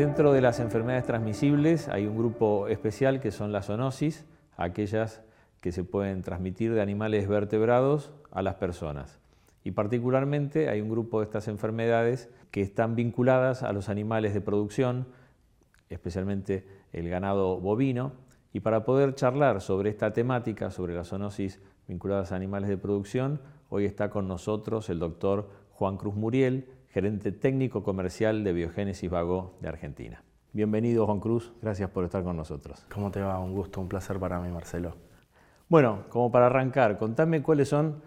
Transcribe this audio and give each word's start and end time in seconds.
Dentro 0.00 0.32
de 0.32 0.40
las 0.40 0.60
enfermedades 0.60 1.04
transmisibles 1.04 1.86
hay 1.88 2.06
un 2.06 2.16
grupo 2.16 2.68
especial 2.68 3.20
que 3.20 3.30
son 3.30 3.52
las 3.52 3.66
zoonosis, 3.66 4.24
aquellas 4.56 5.20
que 5.60 5.72
se 5.72 5.84
pueden 5.84 6.22
transmitir 6.22 6.72
de 6.72 6.80
animales 6.80 7.28
vertebrados 7.28 8.10
a 8.30 8.40
las 8.40 8.54
personas. 8.54 9.18
Y 9.62 9.72
particularmente 9.72 10.70
hay 10.70 10.80
un 10.80 10.88
grupo 10.88 11.20
de 11.20 11.26
estas 11.26 11.48
enfermedades 11.48 12.30
que 12.50 12.62
están 12.62 12.96
vinculadas 12.96 13.62
a 13.62 13.74
los 13.74 13.90
animales 13.90 14.32
de 14.32 14.40
producción, 14.40 15.06
especialmente 15.90 16.66
el 16.94 17.10
ganado 17.10 17.60
bovino. 17.60 18.12
Y 18.54 18.60
para 18.60 18.86
poder 18.86 19.14
charlar 19.14 19.60
sobre 19.60 19.90
esta 19.90 20.14
temática, 20.14 20.70
sobre 20.70 20.94
las 20.94 21.08
zoonosis 21.08 21.60
vinculadas 21.88 22.32
a 22.32 22.36
animales 22.36 22.70
de 22.70 22.78
producción, 22.78 23.42
hoy 23.68 23.84
está 23.84 24.08
con 24.08 24.28
nosotros 24.28 24.88
el 24.88 24.98
doctor 24.98 25.50
Juan 25.72 25.98
Cruz 25.98 26.14
Muriel, 26.14 26.70
gerente 26.90 27.30
técnico 27.30 27.84
comercial 27.84 28.42
de 28.42 28.52
Biogénesis 28.52 29.08
Vago 29.08 29.56
de 29.60 29.68
Argentina. 29.68 30.24
Bienvenido 30.52 31.06
Juan 31.06 31.20
Cruz, 31.20 31.52
gracias 31.62 31.88
por 31.90 32.04
estar 32.04 32.24
con 32.24 32.36
nosotros. 32.36 32.84
¿Cómo 32.92 33.12
te 33.12 33.20
va? 33.20 33.38
Un 33.38 33.54
gusto, 33.54 33.80
un 33.80 33.88
placer 33.88 34.18
para 34.18 34.40
mí, 34.40 34.48
Marcelo. 34.50 34.96
Bueno, 35.68 36.06
como 36.08 36.32
para 36.32 36.46
arrancar, 36.46 36.98
contame 36.98 37.42
cuáles 37.42 37.68
son 37.68 38.02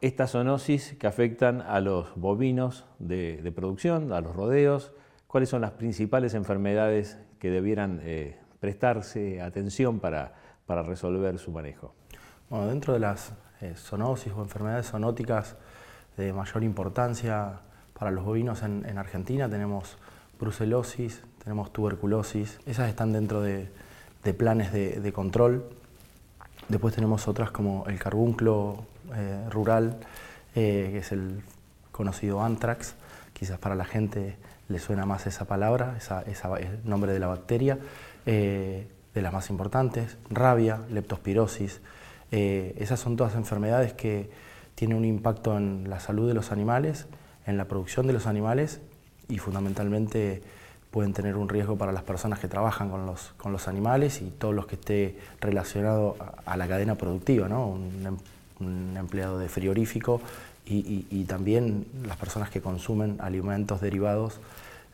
estas 0.00 0.30
zoonosis 0.30 0.96
que 0.96 1.08
afectan 1.08 1.60
a 1.60 1.80
los 1.80 2.14
bovinos 2.14 2.86
de, 3.00 3.52
producción, 3.54 4.12
a 4.12 4.20
los 4.20 4.36
rodeos, 4.36 4.92
cuáles 5.26 5.48
son 5.48 5.60
las 5.62 5.72
principales 5.72 6.34
enfermedades 6.34 7.18
que 7.40 7.50
debieran 7.50 8.00
eh, 8.04 8.38
prestarse 8.60 9.42
atención 9.42 9.98
para, 9.98 10.34
resolver 10.68 11.36
su 11.40 11.50
manejo. 11.50 11.96
Bueno, 12.48 12.68
dentro 12.68 12.92
de 12.92 13.00
las 13.00 13.32
eh, 13.60 13.74
zoonosis 13.74 14.32
o 14.32 14.40
enfermedades 14.40 14.88
zoonóticas 14.88 15.56
de 16.16 16.32
mayor 16.32 16.62
importancia 16.62 17.62
para 18.00 18.10
los 18.10 18.24
bovinos 18.24 18.64
en, 18.64 18.98
Argentina. 18.98 19.48
Tenemos 19.48 19.96
brucelosis, 20.40 21.22
tenemos 21.44 21.72
tuberculosis, 21.72 22.58
esas 22.66 22.88
están 22.88 23.12
dentro 23.12 23.42
de, 23.42 23.70
planes 24.36 24.72
de 24.72 25.12
control. 25.12 25.70
Después 26.68 26.94
tenemos 26.94 27.26
otras 27.28 27.50
como 27.50 27.84
el 27.88 27.98
carbunclo 27.98 28.84
eh, 29.14 29.44
rural, 29.50 29.98
eh, 30.54 30.88
que 30.92 30.98
es 30.98 31.12
el 31.12 31.42
conocido 31.90 32.42
anthrax, 32.42 32.94
quizás 33.32 33.58
para 33.58 33.74
la 33.74 33.84
gente 33.84 34.36
le 34.68 34.78
suena 34.78 35.04
más 35.04 35.26
esa 35.26 35.46
palabra, 35.46 35.96
esa, 35.98 36.22
el 36.22 36.80
nombre 36.84 37.12
de 37.12 37.18
la 37.18 37.26
bacteria, 37.26 37.78
eh, 38.24 38.88
de 39.12 39.22
las 39.22 39.32
más 39.32 39.50
importantes, 39.50 40.16
rabia, 40.30 40.80
leptospirosis. 40.90 41.80
esas 42.30 43.00
son 43.00 43.16
todas 43.16 43.34
enfermedades 43.34 43.92
que 43.92 44.30
tienen 44.76 44.96
un 44.96 45.04
impacto 45.04 45.58
en 45.58 45.90
la 45.90 45.98
salud 45.98 46.28
de 46.28 46.34
los 46.34 46.52
animales, 46.52 47.08
en 47.50 47.58
la 47.58 47.66
producción 47.66 48.06
de 48.06 48.12
los 48.12 48.26
animales 48.26 48.80
y 49.28 49.38
fundamentalmente 49.38 50.42
pueden 50.90 51.12
tener 51.12 51.36
un 51.36 51.48
riesgo 51.48 51.76
para 51.76 51.92
las 51.92 52.02
personas 52.02 52.40
que 52.40 52.48
trabajan 52.48 52.90
con 52.90 53.06
los, 53.06 53.32
con 53.36 53.52
los 53.52 53.68
animales 53.68 54.22
y 54.22 54.30
todos 54.30 54.54
los 54.54 54.66
que 54.66 54.74
esté 54.74 55.18
relacionado 55.40 56.16
a, 56.44 56.56
la 56.56 56.66
cadena 56.66 56.96
productiva, 56.96 57.48
¿no? 57.48 57.76
Em, 57.76 58.16
un, 58.60 58.96
empleado 58.96 59.38
de 59.38 59.48
frigorífico 59.48 60.20
y, 60.66 61.24
también 61.24 61.86
las 62.06 62.16
personas 62.16 62.50
que 62.50 62.60
consumen 62.60 63.16
alimentos 63.20 63.80
derivados 63.80 64.38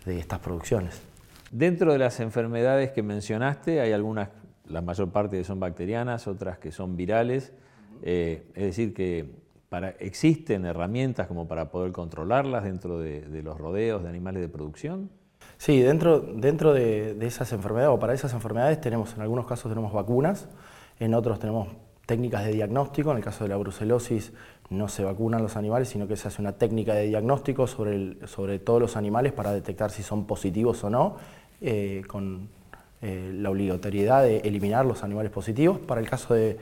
de 0.06 0.18
estas 0.18 0.38
producciones. 0.38 1.02
Dentro 1.50 1.92
de 1.92 1.98
las 1.98 2.20
enfermedades 2.20 2.92
que 2.92 3.02
mencionaste, 3.02 3.80
hay 3.80 3.92
algunas, 3.92 4.30
la 4.68 4.80
mayor 4.80 5.10
parte 5.10 5.42
son 5.44 5.60
bacterianas, 5.60 6.28
otras 6.28 6.58
que 6.58 6.72
son 6.72 6.96
virales, 6.96 7.52
eh, 8.02 8.46
es 8.54 8.62
decir, 8.62 8.94
que 8.94 9.26
existen 9.98 10.64
herramientas 10.64 11.26
como 11.26 11.46
para 11.48 11.70
poder 11.70 11.92
controlarlas 11.92 12.64
dentro 12.64 12.98
de, 12.98 13.22
de 13.22 13.42
los 13.42 13.58
rodeos 13.58 14.02
de 14.02 14.08
animales 14.08 14.42
de 14.42 14.48
producción. 14.48 15.10
Sí, 15.58 15.80
dentro, 15.80 16.20
dentro 16.20 16.74
de, 16.74 17.16
esas 17.22 17.52
enfermedades 17.52 17.94
o 17.94 17.98
para 17.98 18.12
esas 18.12 18.32
enfermedades 18.34 18.80
tenemos, 18.80 19.14
en 19.14 19.22
algunos 19.22 19.46
casos 19.46 19.70
tenemos 19.70 19.92
vacunas, 19.92 20.48
en 21.00 21.14
otros 21.14 21.38
tenemos 21.38 21.68
técnicas 22.04 22.44
de 22.44 22.52
diagnóstico, 22.52 23.10
en 23.10 23.16
el 23.16 23.24
caso 23.24 23.44
de 23.44 23.50
la 23.50 23.56
brucelosis 23.56 24.32
no 24.68 24.88
se 24.88 25.04
vacunan 25.04 25.42
los 25.42 25.56
animales, 25.56 25.88
sino 25.88 26.06
que 26.06 26.16
se 26.16 26.28
hace 26.28 26.42
una 26.42 26.52
técnica 26.52 26.94
de 26.94 27.06
diagnóstico 27.06 27.66
sobre, 27.66 28.26
sobre 28.26 28.58
todos 28.58 28.80
los 28.80 28.96
animales 28.96 29.32
para 29.32 29.52
detectar 29.52 29.90
si 29.90 30.02
son 30.02 30.26
positivos 30.26 30.84
o 30.84 30.90
no, 30.90 31.16
eh, 31.60 32.02
con 32.06 32.48
eh, 33.08 33.30
la 33.32 33.50
obligatoriedad 33.50 34.24
de 34.24 34.38
eliminar 34.38 34.84
los 34.84 35.04
animales 35.04 35.30
positivos. 35.30 35.78
Para 35.78 36.00
el 36.00 36.10
caso 36.10 36.34
de, 36.34 36.58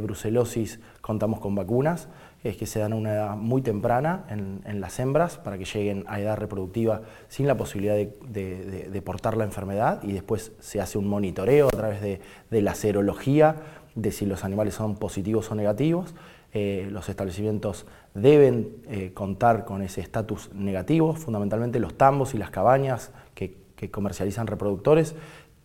brucelosis 0.00 0.80
contamos 1.02 1.40
con 1.40 1.54
vacunas 1.54 2.08
es 2.42 2.56
que 2.56 2.64
se 2.64 2.78
dan 2.78 2.94
a 2.94 2.96
una 2.96 3.12
edad 3.12 3.36
muy 3.36 3.60
temprana 3.60 4.24
en, 4.30 4.80
las 4.80 4.98
hembras 4.98 5.36
para 5.36 5.58
que 5.58 5.66
lleguen 5.66 6.04
a 6.06 6.20
edad 6.20 6.38
reproductiva 6.38 7.02
sin 7.28 7.46
la 7.46 7.58
posibilidad 7.58 7.96
de, 7.96 9.02
portar 9.04 9.36
la 9.36 9.44
enfermedad 9.44 10.02
y 10.02 10.12
después 10.12 10.52
se 10.58 10.80
hace 10.80 10.96
un 10.96 11.06
monitoreo 11.06 11.66
a 11.68 11.76
través 11.76 12.00
de, 12.00 12.62
la 12.62 12.74
serología 12.74 13.56
de 13.94 14.10
si 14.10 14.24
los 14.24 14.42
animales 14.42 14.72
son 14.72 14.96
positivos 14.96 15.50
o 15.50 15.54
negativos. 15.54 16.14
Eh, 16.54 16.88
los 16.90 17.10
establecimientos 17.10 17.84
deben 18.14 18.76
eh, 18.88 19.10
contar 19.12 19.66
con 19.66 19.82
ese 19.82 20.00
estatus 20.00 20.50
negativo, 20.54 21.14
fundamentalmente 21.14 21.78
los 21.78 21.98
tambos 21.98 22.32
y 22.32 22.38
las 22.38 22.48
cabañas 22.48 23.12
que, 23.34 23.62
comercializan 23.90 24.46
reproductores 24.46 25.14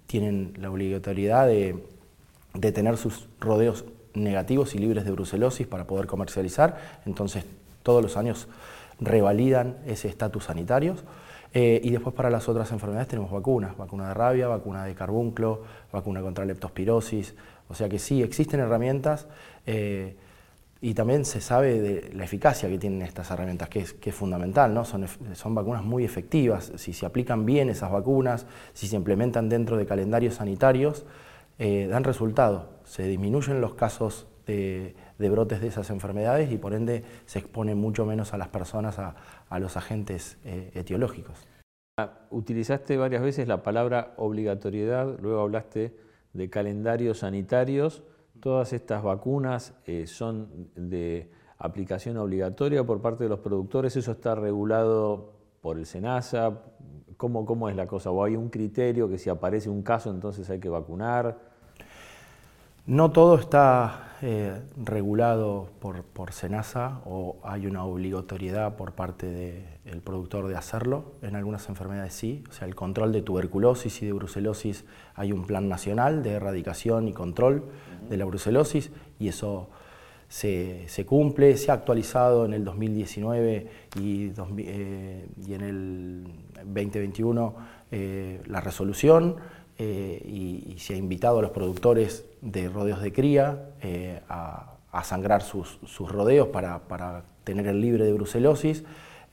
tienen 0.09 0.53
la 0.59 0.71
obligatoriedad 0.71 1.45
de, 1.45 1.77
tener 2.73 2.97
sus 2.97 3.27
rodeos 3.39 3.85
negativos 4.15 4.73
y 4.73 4.79
libres 4.79 5.05
de 5.05 5.11
brucelosis 5.11 5.67
para 5.67 5.85
poder 5.85 6.07
comercializar, 6.07 6.77
entonces 7.05 7.45
todos 7.83 8.01
los 8.01 8.17
años 8.17 8.47
revalidan 8.99 9.77
ese 9.85 10.07
estatus 10.07 10.45
sanitario. 10.45 10.95
Eh, 11.53 11.79
y 11.83 11.91
después 11.91 12.15
para 12.15 12.31
las 12.31 12.49
otras 12.49 12.71
enfermedades 12.71 13.07
tenemos 13.07 13.29
vacunas, 13.29 13.77
vacuna 13.77 14.07
de 14.07 14.13
rabia, 14.15 14.47
vacuna 14.47 14.83
de 14.83 14.95
carbunclo, 14.95 15.61
vacuna 15.91 16.21
contra 16.21 16.43
leptospirosis, 16.43 17.35
o 17.67 17.75
sea 17.75 17.87
que 17.87 17.99
sí, 17.99 18.23
existen 18.23 18.61
herramientas 18.61 19.27
eh, 19.67 20.15
y 20.81 20.93
también 20.93 21.25
se 21.25 21.41
sabe 21.41 21.81
de 21.81 22.13
la 22.13 22.23
eficacia 22.23 22.69
que 22.69 22.77
tienen 22.77 23.01
estas 23.01 23.29
herramientas, 23.31 23.67
que 23.69 23.79
es, 23.79 23.93
que 23.93 24.11
es 24.11 24.15
fundamental, 24.15 24.73
¿no? 24.73 24.85
son, 24.85 25.05
son 25.33 25.55
vacunas 25.55 25.83
muy 25.83 26.05
efectivas, 26.05 26.71
si 26.75 26.93
se 26.93 27.05
aplican 27.05 27.45
bien 27.45 27.69
esas 27.69 27.91
vacunas, 27.91 28.45
si 28.73 28.87
se 28.87 28.95
implementan 28.95 29.49
dentro 29.49 29.75
de 29.75 29.85
calendarios 29.85 30.35
sanitarios, 30.35 31.05
eh, 31.57 31.87
dan 31.87 32.05
resultado. 32.05 32.69
Se 32.85 33.03
disminuyen 33.03 33.59
los 33.59 33.73
casos 33.73 34.27
de, 34.47 34.95
brotes 35.17 35.61
de 35.61 35.67
esas 35.67 35.89
enfermedades 35.89 36.51
y 36.51 36.57
por 36.57 36.73
ende 36.73 37.03
se 37.25 37.39
expone 37.39 37.75
mucho 37.75 38.05
menos 38.05 38.33
a 38.33 38.37
las 38.37 38.47
personas 38.47 38.97
a, 38.97 39.59
los 39.59 39.77
agentes 39.77 40.37
eh, 40.45 40.71
etiológicos. 40.73 41.47
Utilizaste 42.29 42.95
varias 42.95 43.21
veces 43.21 43.47
la 43.47 43.61
palabra 43.61 44.13
obligatoriedad, 44.15 45.19
luego 45.19 45.41
hablaste 45.41 45.93
de 46.31 46.49
calendarios 46.49 47.19
sanitarios. 47.19 48.03
Todas 48.39 48.73
estas 48.73 49.03
vacunas 49.03 49.73
eh, 49.85 50.07
son 50.07 50.69
de 50.75 51.31
aplicación 51.57 52.17
obligatoria 52.17 52.85
por 52.85 53.01
parte 53.01 53.25
de 53.25 53.29
los 53.29 53.39
productores. 53.39 53.95
¿Eso 53.95 54.11
está 54.11 54.35
regulado 54.35 55.33
por 55.61 55.77
el 55.77 55.85
SENASA? 55.85 56.61
¿Cómo, 57.17 57.45
¿Cómo 57.45 57.69
es 57.69 57.75
la 57.75 57.85
cosa? 57.85 58.11
¿O 58.11 58.23
hay 58.23 58.35
un 58.35 58.49
criterio 58.49 59.09
que 59.09 59.17
si 59.17 59.29
aparece 59.29 59.69
un 59.69 59.83
caso 59.83 60.09
entonces 60.09 60.49
hay 60.49 60.59
que 60.59 60.69
vacunar? 60.69 61.48
No 62.89 63.11
todo 63.11 63.37
está 63.37 64.15
eh, 64.23 64.63
regulado 64.83 65.69
por, 65.79 66.01
por, 66.01 66.33
SENASA 66.33 67.01
o 67.05 67.37
hay 67.43 67.67
una 67.67 67.85
obligatoriedad 67.85 68.77
por 68.77 68.93
parte 68.93 69.27
del 69.85 70.01
productor 70.01 70.47
de 70.47 70.55
hacerlo. 70.55 71.13
En 71.21 71.35
algunas 71.35 71.69
enfermedades 71.69 72.15
sí, 72.15 72.43
o 72.49 72.51
sea, 72.51 72.67
el 72.67 72.73
control 72.73 73.11
de 73.11 73.21
tuberculosis 73.21 74.01
y 74.01 74.07
de 74.07 74.13
brucelosis 74.13 74.85
hay 75.13 75.31
un 75.31 75.45
plan 75.45 75.69
nacional 75.69 76.23
de 76.23 76.31
erradicación 76.31 77.07
y 77.07 77.13
control 77.13 77.65
de 78.09 78.17
la 78.17 78.25
brucelosis 78.25 78.89
y 79.19 79.27
eso 79.27 79.69
se, 80.27 81.05
cumple, 81.05 81.57
se 81.57 81.69
ha 81.69 81.75
actualizado 81.75 82.45
en 82.45 82.53
el 82.53 82.65
2019 82.65 83.67
y, 83.99 84.31
eh, 84.57 85.27
y 85.45 85.53
en 85.53 85.61
el 85.61 86.23
2021 86.65 87.55
eh, 87.91 88.41
la 88.47 88.61
resolución. 88.61 89.35
Eh, 89.81 90.21
y, 90.27 90.77
se 90.77 90.93
ha 90.93 90.97
invitado 90.97 91.39
a 91.39 91.41
los 91.41 91.51
productores 91.51 92.25
de 92.41 92.67
rodeos 92.67 93.01
de 93.01 93.13
cría 93.13 93.69
eh, 93.81 94.19
a, 94.27 94.75
sangrar 95.03 95.41
sus, 95.41 95.79
rodeos 95.99 96.49
para, 96.49 97.23
tener 97.45 97.65
el 97.67 97.79
libre 97.79 98.03
de 98.03 98.11
brucelosis, 98.11 98.83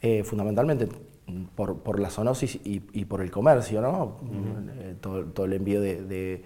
eh, 0.00 0.22
fundamentalmente 0.22 0.88
por, 1.56 1.98
la 1.98 2.10
zoonosis 2.10 2.60
y, 2.62 3.04
por 3.06 3.22
el 3.22 3.32
comercio, 3.32 3.81
¿no? 3.81 4.19
todo, 5.00 5.44
el 5.46 5.52
envío 5.52 5.81
de, 5.81 6.44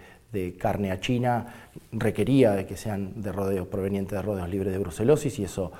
carne 0.58 0.92
a 0.92 1.00
China 1.00 1.70
requería 1.92 2.52
de 2.52 2.64
que 2.64 2.78
sean 2.78 3.20
de 3.20 3.32
rodeos 3.32 3.66
provenientes 3.66 4.16
de 4.16 4.22
rodeos 4.22 4.48
libres 4.48 4.72
de 4.72 4.78
brucelosis 4.78 5.38
y 5.38 5.44
eso 5.44 5.72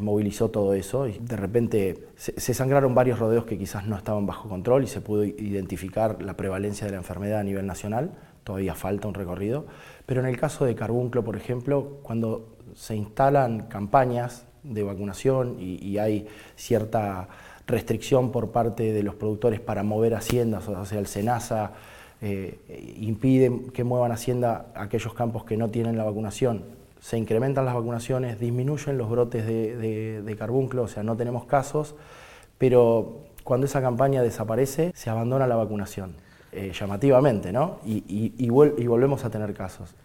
movilizó 0.00 0.50
todo 0.50 0.72
eso 0.74 1.06
y 1.06 1.18
de 1.18 1.36
repente 1.36 2.06
se, 2.16 2.54
sangraron 2.54 2.94
varios 2.94 3.18
rodeos 3.18 3.44
que 3.44 3.58
quizás 3.58 3.86
no 3.86 3.96
estaban 3.96 4.24
bajo 4.26 4.48
control 4.48 4.84
y 4.84 4.86
se 4.86 5.00
pudo 5.00 5.24
identificar 5.24 6.22
la 6.22 6.34
prevalencia 6.34 6.86
de 6.86 6.92
la 6.92 6.98
enfermedad 6.98 7.40
a 7.40 7.44
nivel 7.44 7.66
nacional, 7.66 8.12
todavía 8.42 8.74
falta 8.74 9.06
un 9.08 9.14
recorrido, 9.14 9.66
pero 10.06 10.20
en 10.20 10.26
el 10.26 10.38
caso 10.38 10.64
de 10.64 10.74
carbunclo, 10.74 11.22
por 11.22 11.36
ejemplo, 11.36 11.98
cuando 12.02 12.56
se 12.74 12.96
instalan 12.96 13.66
campañas 13.68 14.46
de 14.62 14.82
vacunación 14.82 15.56
y, 15.60 15.98
hay 15.98 16.26
cierta 16.56 17.28
restricción 17.66 18.32
por 18.32 18.50
parte 18.50 18.92
de 18.92 19.02
los 19.02 19.14
productores 19.14 19.60
para 19.60 19.82
mover 19.82 20.14
haciendas, 20.14 20.68
o 20.68 20.86
sea, 20.86 20.98
el 20.98 21.06
SENASA 21.06 21.72
eh, 22.20 22.96
impide 23.00 23.50
que 23.74 23.84
muevan 23.84 24.12
hacienda 24.12 24.66
aquellos 24.74 25.12
campos 25.14 25.44
que 25.44 25.56
no 25.56 25.68
tienen 25.68 25.96
la 25.96 26.04
vacunación. 26.04 26.81
Se 27.02 27.18
incrementan 27.18 27.64
las 27.64 27.74
vacunaciones, 27.74 28.38
disminuyen 28.38 28.96
los 28.96 29.10
brotes 29.10 29.44
de, 29.44 30.22
de, 30.22 30.36
carbunclo, 30.36 30.84
o 30.84 30.88
sea, 30.88 31.02
no 31.02 31.16
tenemos 31.16 31.46
casos, 31.46 31.96
pero 32.58 33.24
cuando 33.42 33.66
esa 33.66 33.82
campaña 33.82 34.22
desaparece, 34.22 34.92
se 34.94 35.10
abandona 35.10 35.48
la 35.48 35.56
vacunación, 35.56 36.14
eh, 36.52 36.70
llamativamente, 36.72 37.52
¿no? 37.52 37.80
Y, 37.84 38.04
y, 38.38 38.48
volvemos 38.50 39.24
a 39.24 39.30
tener 39.30 39.52
casos. 39.52 39.96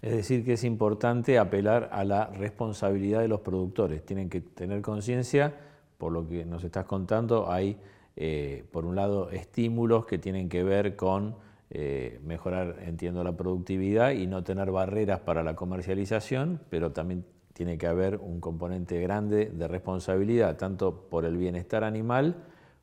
Es 0.00 0.12
decir, 0.12 0.42
que 0.42 0.54
es 0.54 0.64
importante 0.64 1.38
apelar 1.38 1.90
a 1.92 2.02
la 2.02 2.26
responsabilidad 2.28 3.20
de 3.20 3.28
los 3.28 3.40
productores. 3.40 4.04
Tienen 4.04 4.30
que 4.30 4.40
tener 4.40 4.80
conciencia, 4.80 5.54
por 5.98 6.12
lo 6.12 6.26
que 6.26 6.46
nos 6.46 6.64
estás 6.64 6.86
contando, 6.86 7.52
hay 7.52 7.76
eh, 8.16 8.64
por 8.72 8.84
un 8.84 8.94
lado, 8.94 9.30
estímulos 9.30 10.06
que 10.06 10.18
tienen 10.18 10.48
que 10.48 10.64
ver 10.64 10.96
con 10.96 11.34
eh, 11.74 12.20
mejorar, 12.22 12.80
entiendo, 12.86 13.24
la 13.24 13.32
productividad 13.32 14.10
y 14.10 14.26
no 14.26 14.44
tener 14.44 14.70
barreras 14.70 15.20
para 15.20 15.42
la 15.42 15.56
comercialización, 15.56 16.60
pero 16.68 16.92
también 16.92 17.24
tiene 17.54 17.78
que 17.78 17.86
haber 17.86 18.18
un 18.18 18.40
componente 18.40 19.00
grande 19.00 19.46
de 19.46 19.68
responsabilidad, 19.68 20.58
tanto 20.58 21.08
por 21.08 21.24
el 21.24 21.38
bienestar 21.38 21.82
animal 21.82 22.36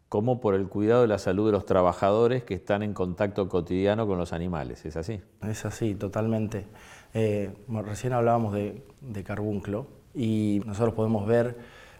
como 0.09 0.41
por 0.41 0.56
el 0.56 0.68
cuidado 0.68 1.03
de 1.03 1.07
la 1.07 1.19
salud 1.19 1.45
de 1.45 1.51
los 1.51 1.68
trabajadores 1.68 2.44
que 2.44 2.56
están 2.56 2.81
en 2.81 2.95
contacto 2.95 3.47
cotidiano 3.47 4.07
con 4.07 4.18
los 4.18 4.33
animales. 4.33 4.83
¿Es 4.88 4.97
así? 4.97 5.21
Es 5.47 5.65
así, 5.65 5.94
totalmente. 5.94 6.65
Eh, 7.13 7.51
recién 7.86 8.13
hablábamos 8.13 8.56
de, 8.56 8.83
de 9.01 9.24
carbunclo 9.24 9.86
y 10.15 10.63
nosotros 10.65 10.95
podemos 10.95 11.27
ver 11.27 11.57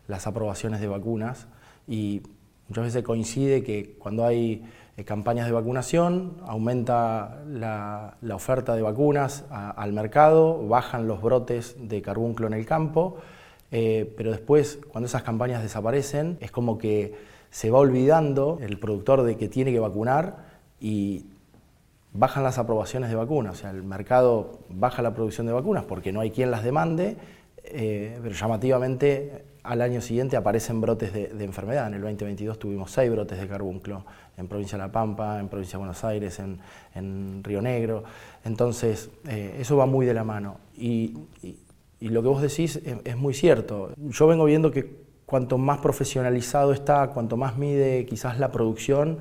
las 0.08 0.26
aprobaciones 0.26 0.82
de 0.82 0.88
vacunas 0.88 1.48
y 1.88 2.24
Muchas 2.70 2.84
veces 2.84 3.04
coincide 3.04 3.64
que 3.64 3.96
cuando 3.98 4.24
hay 4.24 4.64
campañas 5.06 5.46
de 5.46 5.52
vacunación, 5.52 6.38
aumenta 6.46 7.42
la, 7.48 8.18
oferta 8.34 8.76
de 8.76 8.82
vacunas 8.82 9.46
al 9.50 9.94
mercado, 9.94 10.68
bajan 10.68 11.08
los 11.08 11.22
brotes 11.22 11.76
de 11.80 12.02
carbúnculo 12.02 12.48
en 12.48 12.54
el 12.54 12.66
campo, 12.66 13.18
eh, 13.72 14.12
pero 14.18 14.32
después, 14.32 14.80
cuando 14.92 15.08
esas 15.08 15.24
campañas 15.24 15.62
desaparecen, 15.62 16.38
es 16.42 16.52
como 16.52 16.78
que 16.78 17.14
se 17.52 17.70
va 17.70 17.80
olvidando 17.80 18.60
el 18.62 18.80
productor 18.80 19.24
de 19.24 19.38
que 19.38 19.48
tiene 19.48 19.72
que 19.72 19.80
vacunar 19.80 20.46
y 20.80 21.26
bajan 22.14 22.44
las 22.44 22.58
aprobaciones 22.58 23.10
de 23.10 23.16
vacunas, 23.16 23.54
o 23.54 23.62
sea, 23.62 23.70
el 23.70 23.84
mercado 23.84 24.60
baja 24.70 25.02
la 25.02 25.14
producción 25.14 25.46
de 25.48 25.54
vacunas 25.54 25.84
porque 25.84 26.12
no 26.12 26.22
hay 26.22 26.32
quien 26.32 26.52
las 26.52 26.64
demande, 26.64 27.18
eh, 27.64 28.18
pero 28.22 28.34
llamativamente 28.34 29.46
al 29.70 29.84
año 29.84 30.02
siguiente 30.02 30.36
aparecen 30.36 30.82
brotes 30.82 31.14
de, 31.14 31.46
enfermedad. 31.46 31.86
En 31.86 31.94
el 31.94 32.02
2022 32.02 32.58
tuvimos 32.58 32.90
seis 32.90 33.12
brotes 33.12 33.40
de 33.40 33.48
carbunclo 33.48 34.04
en 34.36 34.48
provincia 34.48 34.80
de 34.80 34.84
La 34.84 34.92
Pampa, 34.92 35.40
en 35.40 35.48
provincia 35.48 35.74
de 35.74 35.78
Buenos 35.78 36.04
Aires, 36.04 36.42
en, 36.96 37.44
Río 37.44 37.62
Negro. 37.62 38.04
Entonces, 38.44 39.12
eh, 39.28 39.58
eso 39.60 39.78
va 39.78 39.86
muy 39.86 40.08
de 40.08 40.16
la 40.16 40.24
mano. 40.24 40.58
Y, 40.76 41.14
lo 42.02 42.24
que 42.24 42.28
vos 42.30 42.42
decís 42.42 42.82
es, 42.84 43.18
muy 43.18 43.36
cierto. 43.36 43.92
Yo 43.98 44.26
vengo 44.26 44.46
viendo 44.46 44.72
que 44.72 45.04
cuanto 45.28 45.60
más 45.60 45.78
profesionalizado 45.78 46.74
está, 46.74 47.10
cuanto 47.10 47.38
más 47.38 47.58
mide 47.58 48.08
quizás 48.08 48.40
la 48.40 48.52
producción, 48.52 49.20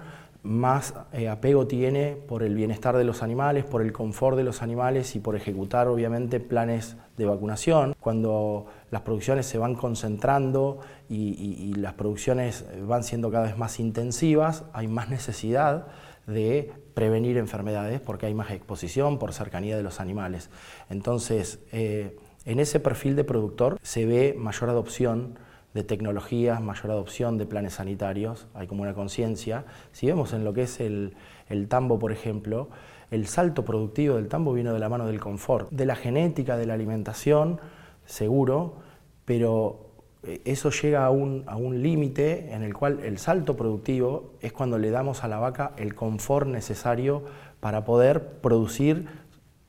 más 0.49 0.95
eh, 1.13 1.29
apego 1.29 1.67
tiene 1.67 2.17
por 2.17 2.43
el 2.43 2.55
bienestar 2.55 2.97
de 2.97 3.05
los 3.05 3.23
animales, 3.23 3.67
por 3.67 3.83
el 3.83 3.93
confort 3.93 4.35
de 4.35 4.45
los 4.45 4.63
animales 4.63 5.15
y 5.15 5.21
por 5.21 5.37
ejecutar 5.37 5.89
obviamente 5.89 6.41
planes 6.41 6.97
de 7.19 7.27
vacunación. 7.27 7.95
Cuando 8.01 8.65
las 8.91 9.03
producciones 9.03 9.45
se 9.45 9.59
van 9.59 9.75
concentrando 9.75 10.81
y, 11.11 11.75
las 11.75 11.93
producciones 11.93 12.65
van 12.87 13.05
siendo 13.05 13.31
cada 13.31 13.45
vez 13.45 13.59
más 13.59 13.79
intensivas, 13.79 14.65
hay 14.73 14.89
más 14.89 15.11
necesidad 15.11 15.89
de 16.27 16.73
prevenir 16.95 17.37
enfermedades 17.37 18.01
porque 18.01 18.25
hay 18.25 18.33
más 18.33 18.51
exposición 18.51 19.19
por 19.19 19.35
cercanía 19.35 19.77
de 19.77 19.83
los 19.83 20.01
animales. 20.01 20.49
Entonces, 20.89 21.61
eh, 21.73 22.17
en 22.47 22.59
ese 22.59 22.81
perfil 22.81 23.17
de 23.17 23.25
productor 23.25 23.79
se 23.83 24.07
ve 24.07 24.35
mayor 24.37 24.71
adopción 24.71 25.39
de 25.75 25.83
tecnologías, 25.83 26.61
mayor 26.61 26.91
adopción 26.91 27.39
de 27.39 27.47
planes 27.47 27.75
sanitarios, 27.75 28.47
hay 28.55 28.67
como 28.67 28.83
una 28.83 28.95
conciencia. 28.95 29.65
Si 29.93 30.07
vemos 30.07 30.33
en 30.33 30.45
lo 30.45 30.53
que 30.53 30.63
es 30.63 30.81
el, 30.81 31.15
el, 31.49 31.69
tambo, 31.69 31.99
por 31.99 32.13
ejemplo, 32.13 32.69
el 33.11 33.27
salto 33.27 33.65
productivo 33.65 34.17
del 34.17 34.29
tambo 34.29 34.53
vino 34.53 34.73
de 34.73 34.79
la 34.79 34.89
mano 34.89 35.07
del 35.07 35.21
confort, 35.21 35.71
de 35.71 35.87
la 35.87 35.95
genética, 35.95 36.57
de 36.57 36.67
la 36.67 36.75
alimentación, 36.75 37.61
seguro, 38.07 38.77
pero 39.25 39.89
eh, 40.23 40.41
eso 40.45 40.71
llega 40.71 41.05
a 41.05 41.11
un, 41.11 41.45
a 41.47 41.57
un 41.57 41.83
límite 41.83 42.53
en 42.53 42.63
el 42.63 42.75
cual 42.75 43.01
el 43.01 43.19
salto 43.19 43.57
productivo 43.57 44.35
es 44.41 44.53
cuando 44.53 44.79
le 44.79 44.91
damos 44.91 45.23
a 45.23 45.29
la 45.29 45.39
vaca 45.39 45.73
el 45.77 45.95
confort 45.95 46.49
necesario 46.49 47.25
para 47.61 47.85
poder 47.85 48.41
producir 48.41 49.07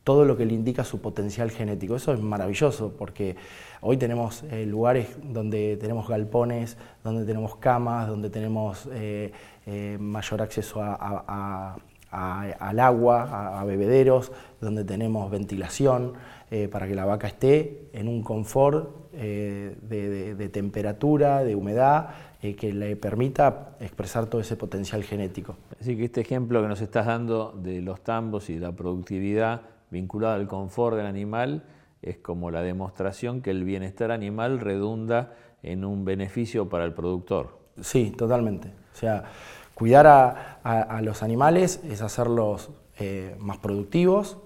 todo 0.10 0.26
lo 0.26 0.36
que 0.36 0.44
le 0.44 0.56
indica 0.56 0.84
su 0.84 1.02
potencial 1.02 1.52
genético. 1.52 1.96
Eso 1.96 2.12
es 2.12 2.20
maravilloso 2.20 2.96
porque 2.98 3.36
hoy 3.82 3.96
tenemos 3.96 4.42
eh, 4.50 4.66
lugares 4.66 5.08
donde 5.22 5.78
tenemos 5.78 6.08
galpones, 6.08 6.78
donde 7.04 7.26
tenemos 7.26 7.58
camas, 7.58 8.08
donde 8.08 8.32
tenemos 8.32 8.90
eh, 8.92 9.32
mayor 10.00 10.42
acceso 10.42 10.82
al 10.82 12.80
agua, 12.80 13.60
a, 13.62 13.64
bebederos, 13.66 14.32
donde 14.60 14.84
tenemos 14.84 15.30
ventilación. 15.30 16.14
Eh, 16.52 16.68
para 16.68 16.88
que 16.88 16.96
la 16.96 17.06
vaca 17.06 17.28
esté 17.28 17.90
en 17.94 18.08
un 18.08 18.24
confort 18.24 18.90
eh, 19.14 19.76
de, 19.84 20.50
temperatura, 20.50 21.44
de 21.44 21.54
humedad, 21.54 22.10
eh, 22.42 22.56
que 22.56 22.74
le 22.74 22.96
permita 22.96 23.76
expresar 23.80 24.26
todo 24.26 24.42
ese 24.42 24.56
potencial 24.56 25.04
genético. 25.04 25.58
Así 25.80 25.96
que 25.96 26.06
este 26.06 26.22
ejemplo 26.22 26.60
que 26.64 26.68
nos 26.68 26.82
estás 26.82 27.06
dando 27.06 27.52
de 27.52 27.84
los 27.84 28.02
tambos 28.02 28.50
y 28.50 28.58
la 28.58 28.72
productividad 28.72 29.62
vinculada 29.92 30.36
al 30.36 30.48
confort 30.48 30.98
del 30.98 31.06
animal 31.06 31.64
es 32.02 32.18
como 32.18 32.52
la 32.52 32.62
demostración 32.62 33.42
que 33.42 33.52
el 33.52 33.64
bienestar 33.64 34.12
animal 34.12 34.60
redunda 34.60 35.34
en 35.64 35.84
un 35.84 36.06
beneficio 36.06 36.70
para 36.70 36.86
el 36.86 36.94
productor. 36.94 37.60
Sí, 37.82 38.12
totalmente. 38.12 38.70
O 38.94 38.96
sea, 38.96 39.26
cuidar 39.74 40.08
a, 40.08 41.02
los 41.02 41.24
animales 41.24 41.82
es 41.84 42.02
hacerlos 42.02 42.72
más 43.40 43.58
productivos, 43.58 44.38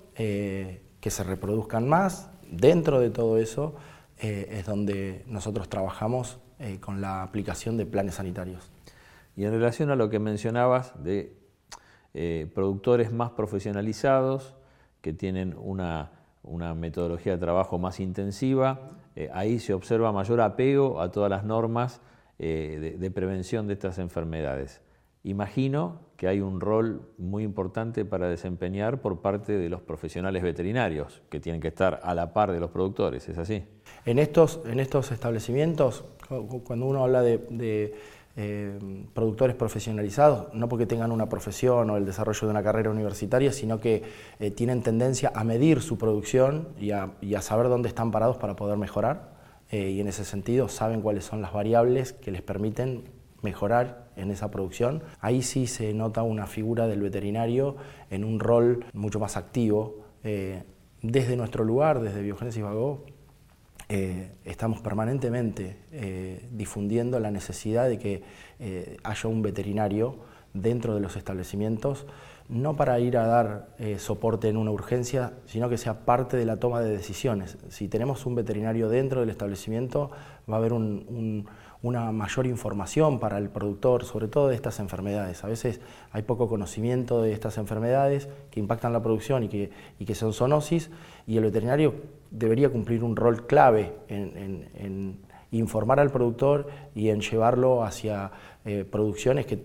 que 1.03 1.09
se 1.09 1.23
reproduzcan 1.23 1.87
más. 1.87 2.29
Dentro 2.49 3.01
de 3.01 3.09
todo 3.09 3.37
eso 3.37 3.75
eh, 4.19 4.47
es 4.51 4.65
donde 4.65 5.25
nosotros 5.27 5.67
trabajamos 5.67 6.39
eh, 6.59 6.79
con 6.79 7.01
la 7.01 7.23
aplicación 7.23 7.75
de 7.75 7.85
planes 7.85 8.15
sanitarios. 8.15 8.71
Y 9.35 9.43
en 9.43 9.51
relación 9.51 9.89
a 9.89 9.97
lo 9.97 10.09
que 10.09 10.19
mencionabas 10.19 11.03
de 11.03 11.35
eh, 12.13 12.49
productores 12.55 13.11
más 13.11 13.31
profesionalizados, 13.31 14.55
que 15.03 15.13
tienen 15.13 15.55
una, 15.59 16.09
metodología 16.75 17.33
de 17.33 17.37
trabajo 17.37 17.77
más 17.77 17.99
intensiva, 17.99 18.93
ahí 19.31 19.59
se 19.59 19.75
observa 19.75 20.11
mayor 20.11 20.41
apego 20.41 20.99
a 20.99 21.11
todas 21.11 21.29
las 21.29 21.43
normas 21.43 22.01
de 22.39 23.11
prevención 23.13 23.67
de 23.67 23.73
estas 23.73 23.99
enfermedades. 23.99 24.81
Imagino 25.25 26.01
que 26.17 26.27
hay 26.27 26.41
un 26.41 26.59
rol 26.59 27.01
muy 27.17 27.43
importante 27.43 28.03
para 28.03 28.27
desempeñar 28.27 28.99
por 28.99 29.21
parte 29.21 29.53
de 29.53 29.69
los 29.69 29.81
profesionales 29.81 30.43
veterinarios, 30.43 31.21
que 31.29 31.39
tienen 31.39 31.61
que 31.61 31.69
estar 31.69 32.01
a 32.03 32.13
la 32.13 32.33
par 32.33 32.51
de 32.51 32.59
los 32.59 32.71
productores, 32.71 33.29
¿es 33.29 33.37
así? 33.37 33.63
En 34.05 34.19
estos, 34.19 34.59
en 34.65 34.81
estos 34.81 35.13
establecimientos, 35.13 36.03
cuando 36.65 36.87
uno 36.87 37.03
habla 37.03 37.21
de, 37.21 37.95
eh, 38.35 38.79
productores 39.13 39.55
profesionalizados, 39.55 40.53
no 40.53 40.67
porque 40.67 40.85
tengan 40.85 41.11
una 41.11 41.29
profesión 41.29 41.89
o 41.89 41.97
el 41.97 42.05
desarrollo 42.05 42.47
de 42.47 42.51
una 42.51 42.63
carrera 42.63 42.89
universitaria, 42.89 43.51
sino 43.51 43.79
que 43.79 44.03
eh, 44.39 44.51
tienen 44.51 44.81
tendencia 44.81 45.31
a 45.35 45.43
medir 45.43 45.81
su 45.81 45.97
producción 45.97 46.69
y 46.79 46.91
a, 46.91 47.11
saber 47.41 47.69
dónde 47.69 47.89
están 47.89 48.11
parados 48.11 48.37
para 48.37 48.55
poder 48.55 48.77
mejorar. 48.77 49.33
Eh, 49.69 49.91
y 49.91 49.99
en 49.99 50.07
ese 50.07 50.25
sentido 50.25 50.67
saben 50.67 51.01
cuáles 51.01 51.25
son 51.25 51.41
las 51.41 51.53
variables 51.53 52.13
que 52.13 52.31
les 52.31 52.41
permiten 52.41 53.03
mejorar 53.43 54.07
en 54.15 54.31
esa 54.31 54.49
producción. 54.49 55.03
Ahí 55.19 55.43
sí 55.43 55.67
se 55.67 55.93
nota 55.93 56.23
una 56.23 56.47
figura 56.47 56.87
del 56.87 57.01
veterinario 57.01 57.75
en 58.09 58.23
un 58.23 58.39
rol 58.39 58.85
mucho 58.93 59.19
más 59.19 59.37
activo. 59.37 59.97
Eh, 60.23 60.63
desde 61.01 61.35
nuestro 61.35 61.63
lugar, 61.63 61.99
desde 61.99 62.21
Biogénesis 62.21 62.63
Vago, 62.63 63.05
eh, 63.95 64.31
estamos 64.43 64.81
permanentemente 64.81 65.77
eh, 65.91 66.49
difundiendo 66.51 67.19
la 67.19 67.29
necesidad 67.29 67.87
de 67.87 67.99
que 67.99 68.23
haya 69.03 69.29
un 69.29 69.41
veterinario 69.41 70.17
dentro 70.53 70.95
de 70.95 71.01
los 71.01 71.15
establecimientos, 71.15 72.07
no 72.47 72.75
para 72.75 72.99
ir 72.99 73.17
a 73.17 73.27
dar 73.27 73.67
soporte 73.97 74.47
en 74.47 74.55
una 74.55 74.71
urgencia, 74.71 75.33
sino 75.45 75.67
que 75.67 75.77
sea 75.77 76.05
parte 76.05 76.37
de 76.37 76.45
la 76.45 76.57
toma 76.57 76.79
de 76.79 76.89
decisiones. 76.89 77.57
Si 77.67 77.89
tenemos 77.89 78.25
un 78.25 78.35
veterinario 78.35 78.87
dentro 78.87 79.19
del 79.19 79.29
establecimiento, 79.29 80.11
va 80.49 80.55
a 80.55 80.57
haber 80.59 80.71
un 80.71 81.45
una 81.83 82.13
mayor 82.13 82.47
información 82.47 83.19
para 83.19 83.37
el 83.37 83.49
productor, 83.49 84.05
sobre 84.05 84.29
todo 84.29 84.47
de 84.47 84.55
estas 84.55 84.79
enfermedades. 84.79 85.43
A 85.43 85.47
veces 85.47 85.81
hay 86.11 86.23
poco 86.23 86.47
conocimiento 86.47 87.21
de 87.21 87.33
estas 87.33 87.57
enfermedades 87.57 88.29
que 88.51 88.61
impactan 88.61 88.93
la 88.93 89.03
producción 89.03 89.43
y 89.43 89.49
que, 89.49 89.69
y 89.99 90.05
que 90.05 90.15
son 90.15 90.33
zoonosis, 90.33 90.89
y 91.27 91.35
el 91.37 91.43
veterinario 91.43 91.93
debería 92.33 92.69
cumplir 92.69 93.03
un 93.03 93.15
rol 93.15 93.45
clave 93.47 93.93
en, 94.09 95.19
informar 95.51 95.99
al 95.99 96.09
productor 96.09 96.67
y 96.95 97.09
en 97.09 97.21
llevarlo 97.21 97.83
hacia 97.83 98.31
eh, 98.65 98.85
producciones 98.89 99.45
que, 99.45 99.61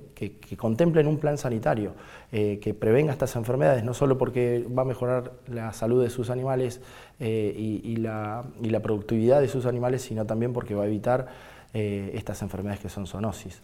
contemplen 0.57 1.07
un 1.07 1.17
plan 1.17 1.39
sanitario, 1.39 1.95
eh, 2.31 2.59
que 2.61 2.75
prevenga 2.75 3.13
estas 3.13 3.35
enfermedades, 3.37 3.85
no 3.85 3.95
solo 3.95 4.19
porque 4.19 4.67
va 4.67 4.83
a 4.83 4.85
mejorar 4.85 5.33
la 5.47 5.73
salud 5.73 6.03
de 6.03 6.11
sus 6.11 6.29
animales 6.29 6.83
eh, 7.21 7.55
y, 7.57 7.97
la, 7.97 8.45
productividad 8.83 9.41
de 9.41 9.49
sus 9.49 9.65
animales, 9.65 10.03
sino 10.03 10.27
también 10.27 10.53
porque 10.53 10.75
va 10.75 10.85
a 10.85 10.87
evitar 10.87 11.27
estas 11.73 12.43
enfermedades 12.43 12.81
que 12.81 12.89
son 12.89 13.07
zoonosis. 13.07 13.61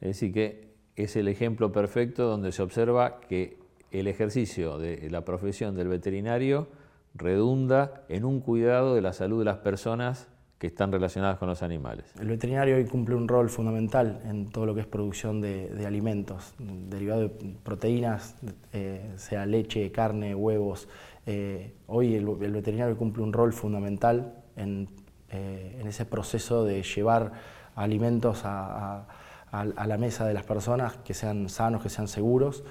Es 0.00 0.08
decir, 0.08 0.32
que 0.32 0.70
es 0.96 1.16
el 1.16 1.28
ejemplo 1.28 1.72
perfecto 1.72 2.26
donde 2.26 2.52
se 2.52 2.62
observa 2.62 3.20
que 3.20 3.58
el 3.90 4.06
ejercicio 4.06 4.78
de 4.78 5.10
la 5.10 5.24
profesión 5.24 5.76
del 5.76 5.88
veterinario 5.88 6.68
redunda 7.14 8.04
en 8.08 8.24
un 8.24 8.40
cuidado 8.40 8.94
de 8.94 9.02
la 9.02 9.12
salud 9.12 9.40
de 9.40 9.44
las 9.44 9.58
personas 9.58 10.28
que 10.60 10.66
están 10.66 10.92
relacionadas 10.92 11.38
con 11.38 11.48
los 11.48 11.62
animales. 11.62 12.04
El 12.20 12.28
veterinario 12.28 12.76
hoy 12.76 12.84
cumple 12.84 13.14
un 13.14 13.28
rol 13.28 13.48
fundamental 13.48 14.20
en 14.26 14.50
todo 14.50 14.66
lo 14.66 14.74
que 14.74 14.82
es 14.82 14.86
producción 14.86 15.40
de, 15.40 15.86
alimentos, 15.86 16.52
derivados 16.58 17.30
de 17.30 17.54
proteínas, 17.62 18.36
eh, 18.74 19.10
sea 19.16 19.46
leche, 19.46 19.90
carne, 19.90 20.34
huevos. 20.34 20.86
Eh, 21.24 21.72
hoy 21.86 22.14
el, 22.14 22.26
veterinario 22.26 22.94
cumple 22.98 23.22
un 23.22 23.32
rol 23.32 23.54
fundamental 23.54 24.34
en, 24.54 24.90
eh, 25.30 25.82
ese 25.86 26.04
proceso 26.04 26.62
de 26.64 26.82
llevar 26.82 27.32
alimentos 27.74 28.42
a, 28.44 29.06
la 29.50 29.96
mesa 29.96 30.26
de 30.26 30.34
las 30.34 30.44
personas 30.44 30.98
que 30.98 31.14
sean 31.14 31.48
sanos, 31.48 31.82
que 31.82 31.88
sean 31.88 32.06
seguros. 32.06 32.64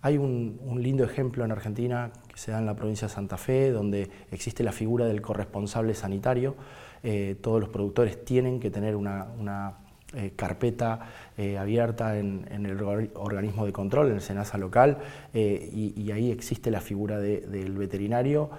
Hay 0.00 0.16
un, 0.16 0.78
lindo 0.80 1.02
ejemplo 1.04 1.44
en 1.44 1.50
Argentina 1.50 2.12
que 2.28 2.38
se 2.38 2.52
da 2.52 2.60
en 2.60 2.66
la 2.66 2.76
provincia 2.76 3.08
de 3.08 3.14
Santa 3.14 3.36
Fe, 3.36 3.70
donde 3.72 4.08
existe 4.30 4.62
la 4.62 4.70
figura 4.70 5.06
del 5.06 5.20
corresponsable 5.20 5.94
sanitario. 5.94 6.54
Eh, 7.02 7.36
todos 7.40 7.60
los 7.60 7.68
productores 7.68 8.24
tienen 8.24 8.60
que 8.60 8.70
tener 8.70 8.94
una, 8.94 9.72
eh, 10.14 10.32
carpeta 10.36 11.00
eh, 11.36 11.58
abierta 11.58 12.16
en, 12.16 12.46
el 12.48 12.80
organismo 12.80 13.66
de 13.66 13.72
control, 13.72 14.08
en 14.08 14.14
el 14.14 14.20
SENASA 14.20 14.56
local, 14.56 14.98
y, 15.34 16.10
ahí 16.12 16.30
existe 16.30 16.70
la 16.70 16.80
figura 16.80 17.18
del 17.18 17.76
veterinario 17.76 18.50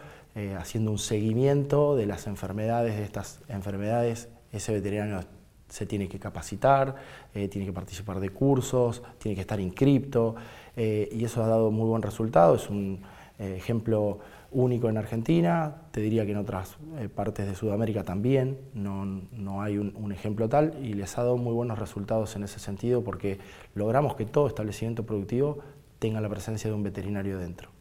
haciendo 0.58 0.92
un 0.92 1.00
seguimiento 1.00 1.98
de 1.98 2.06
las 2.06 2.28
enfermedades, 2.28 2.96
de 2.98 3.04
estas 3.04 3.42
enfermedades. 3.50 4.30
Ese 4.54 4.72
veterinario 4.72 5.22
se 5.68 5.86
tiene 5.86 6.08
que 6.08 6.18
capacitar, 6.18 6.96
tiene 7.34 7.66
que 7.66 7.74
participar 7.74 8.20
de 8.20 8.30
cursos, 8.30 9.04
tiene 9.18 9.36
que 9.36 9.42
estar 9.42 9.60
inscripto. 9.60 10.36
Eh, 10.82 11.10
y 11.12 11.26
eso 11.26 11.44
ha 11.44 11.48
dado 11.48 11.72
muy 11.72 11.90
buen 11.90 12.02
resultado, 12.02 12.56
es 12.56 12.70
un 12.70 13.02
eh, 13.38 13.56
ejemplo 13.58 14.20
único 14.50 14.88
en 14.88 14.96
Argentina, 14.96 15.76
te 15.92 16.00
diría 16.00 16.26
que 16.26 16.32
en 16.32 16.38
otras 16.38 16.78
eh, 17.00 17.10
partes 17.10 17.48
de 17.48 17.54
Sudamérica 17.54 18.06
también, 18.06 18.58
no, 18.74 19.62
hay 19.62 19.78
un, 19.78 20.12
ejemplo 20.14 20.48
tal 20.48 20.74
y 20.82 20.94
les 20.94 21.18
ha 21.18 21.24
dado 21.24 21.36
muy 21.36 21.54
buenos 21.54 21.80
resultados 21.80 22.34
en 22.38 22.44
ese 22.44 22.60
sentido 22.60 23.04
porque 23.04 23.40
logramos 23.76 24.16
que 24.16 24.26
todo 24.26 24.48
establecimiento 24.48 25.06
productivo 25.06 25.60
tenga 26.00 26.22
la 26.22 26.30
presencia 26.30 26.70
de 26.70 26.78
un 26.78 26.84
veterinario 26.84 27.38
dentro. 27.38 27.72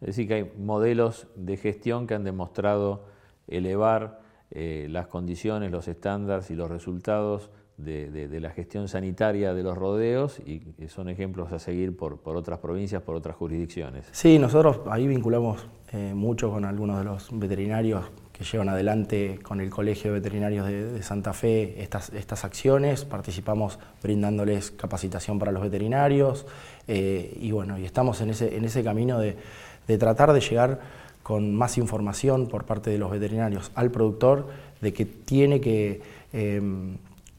Es 0.00 0.06
decir, 0.06 0.26
que 0.26 0.34
hay 0.34 0.52
modelos 0.58 1.26
de 1.36 1.58
gestión 1.58 2.06
que 2.06 2.14
han 2.14 2.24
demostrado 2.24 3.04
elevar 3.48 4.20
las 4.50 5.08
condiciones, 5.08 5.70
los 5.70 5.88
estándares 5.88 6.50
y 6.50 6.54
los 6.54 6.70
resultados 6.70 7.50
de, 7.84 8.40
la 8.40 8.50
gestión 8.50 8.88
sanitaria 8.88 9.54
de 9.54 9.62
los 9.62 9.76
rodeos 9.76 10.40
y 10.40 10.62
son 10.88 11.08
ejemplos 11.08 11.52
a 11.52 11.58
seguir 11.58 11.96
por, 11.96 12.18
otras 12.24 12.58
provincias, 12.58 13.02
por 13.02 13.16
otras 13.16 13.36
jurisdicciones. 13.36 14.06
Sí, 14.12 14.38
nosotros 14.38 14.80
ahí 14.90 15.06
vinculamos 15.06 15.66
eh, 15.92 16.12
mucho 16.14 16.50
con 16.50 16.64
algunos 16.64 16.98
de 16.98 17.04
los 17.04 17.28
veterinarios 17.32 18.04
que 18.32 18.44
llevan 18.44 18.68
adelante 18.70 19.38
con 19.42 19.60
el 19.60 19.68
Colegio 19.68 20.12
de 20.12 20.20
Veterinarios 20.20 20.66
de, 20.66 21.02
Santa 21.02 21.32
Fe 21.32 21.82
estas, 21.82 22.10
estas 22.10 22.44
acciones, 22.44 23.04
participamos 23.04 23.78
brindándoles 24.02 24.70
capacitación 24.70 25.38
para 25.38 25.52
los 25.52 25.62
veterinarios 25.62 26.46
eh, 26.88 27.36
y 27.40 27.50
bueno, 27.50 27.78
y 27.78 27.84
estamos 27.84 28.20
en 28.20 28.30
ese, 28.30 28.56
en 28.56 28.64
ese 28.64 28.82
camino 28.82 29.18
de, 29.18 29.36
tratar 29.98 30.32
de 30.32 30.40
llegar 30.40 30.80
con 31.24 31.54
más 31.54 31.76
información 31.76 32.46
por 32.46 32.64
parte 32.64 32.90
de 32.90 32.98
los 32.98 33.10
veterinarios 33.10 33.72
al 33.74 33.90
productor 33.90 34.46
de 34.80 34.92
que 34.92 35.04
tiene 35.04 35.60
que 35.60 36.00
eh, 36.32 36.60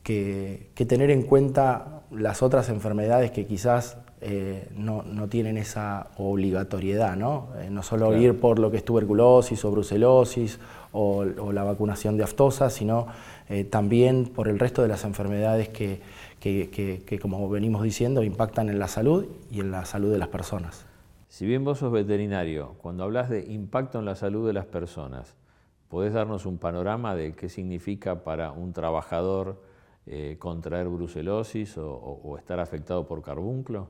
que, 0.04 0.86
tener 0.88 1.12
en 1.12 1.24
cuenta 1.24 2.02
las 2.12 2.42
otras 2.42 2.70
enfermedades 2.70 3.32
que 3.32 3.46
quizás 3.46 3.98
eh, 4.20 4.68
no, 4.76 5.04
tienen 5.30 5.58
esa 5.58 6.12
obligatoriedad, 6.18 7.16
¿no? 7.16 7.50
Eh, 7.60 7.70
no 7.70 7.82
solo 7.84 8.16
ir 8.16 8.40
por 8.40 8.60
lo 8.60 8.70
que 8.70 8.78
es 8.78 8.86
tuberculosis 8.86 9.64
o 9.66 9.72
brucelosis 9.72 10.60
o, 10.92 11.24
la 11.26 11.64
vacunación 11.64 12.18
de 12.18 12.24
aftosa, 12.24 12.70
sino 12.70 13.08
eh, 13.50 13.64
también 13.64 14.26
por 14.26 14.48
el 14.48 14.60
resto 14.60 14.82
de 14.82 14.88
las 14.88 15.04
enfermedades 15.06 15.70
que, 15.70 16.02
que, 16.40 17.20
como 17.22 17.48
venimos 17.50 17.84
diciendo, 17.84 18.24
impactan 18.24 18.70
en 18.70 18.80
la 18.80 18.88
salud 18.88 19.28
y 19.52 19.60
en 19.60 19.72
la 19.72 19.86
salud 19.86 20.12
de 20.12 20.18
las 20.18 20.28
personas. 20.28 20.86
Si 21.30 21.46
bien 21.46 21.64
vos 21.64 21.78
sos 21.78 21.92
veterinario, 21.92 22.76
cuando 22.82 23.04
hablas 23.04 23.30
de 23.30 23.46
impacto 23.46 24.00
en 24.00 24.06
la 24.06 24.16
salud 24.16 24.46
de 24.46 24.54
las 24.54 24.66
personas, 24.66 25.36
¿podés 25.88 26.14
darnos 26.14 26.46
un 26.46 26.58
panorama 26.58 27.16
de 27.16 27.34
qué 27.34 27.48
significa 27.48 28.24
para 28.24 28.52
un 28.52 28.74
trabajador 28.74 29.71
eh, 30.14 30.36
contraer 30.38 30.90
brucelosis 30.90 31.78
o, 31.78 32.36
estar 32.38 32.60
afectado 32.60 33.08
por 33.08 33.22
carbunclo? 33.22 33.88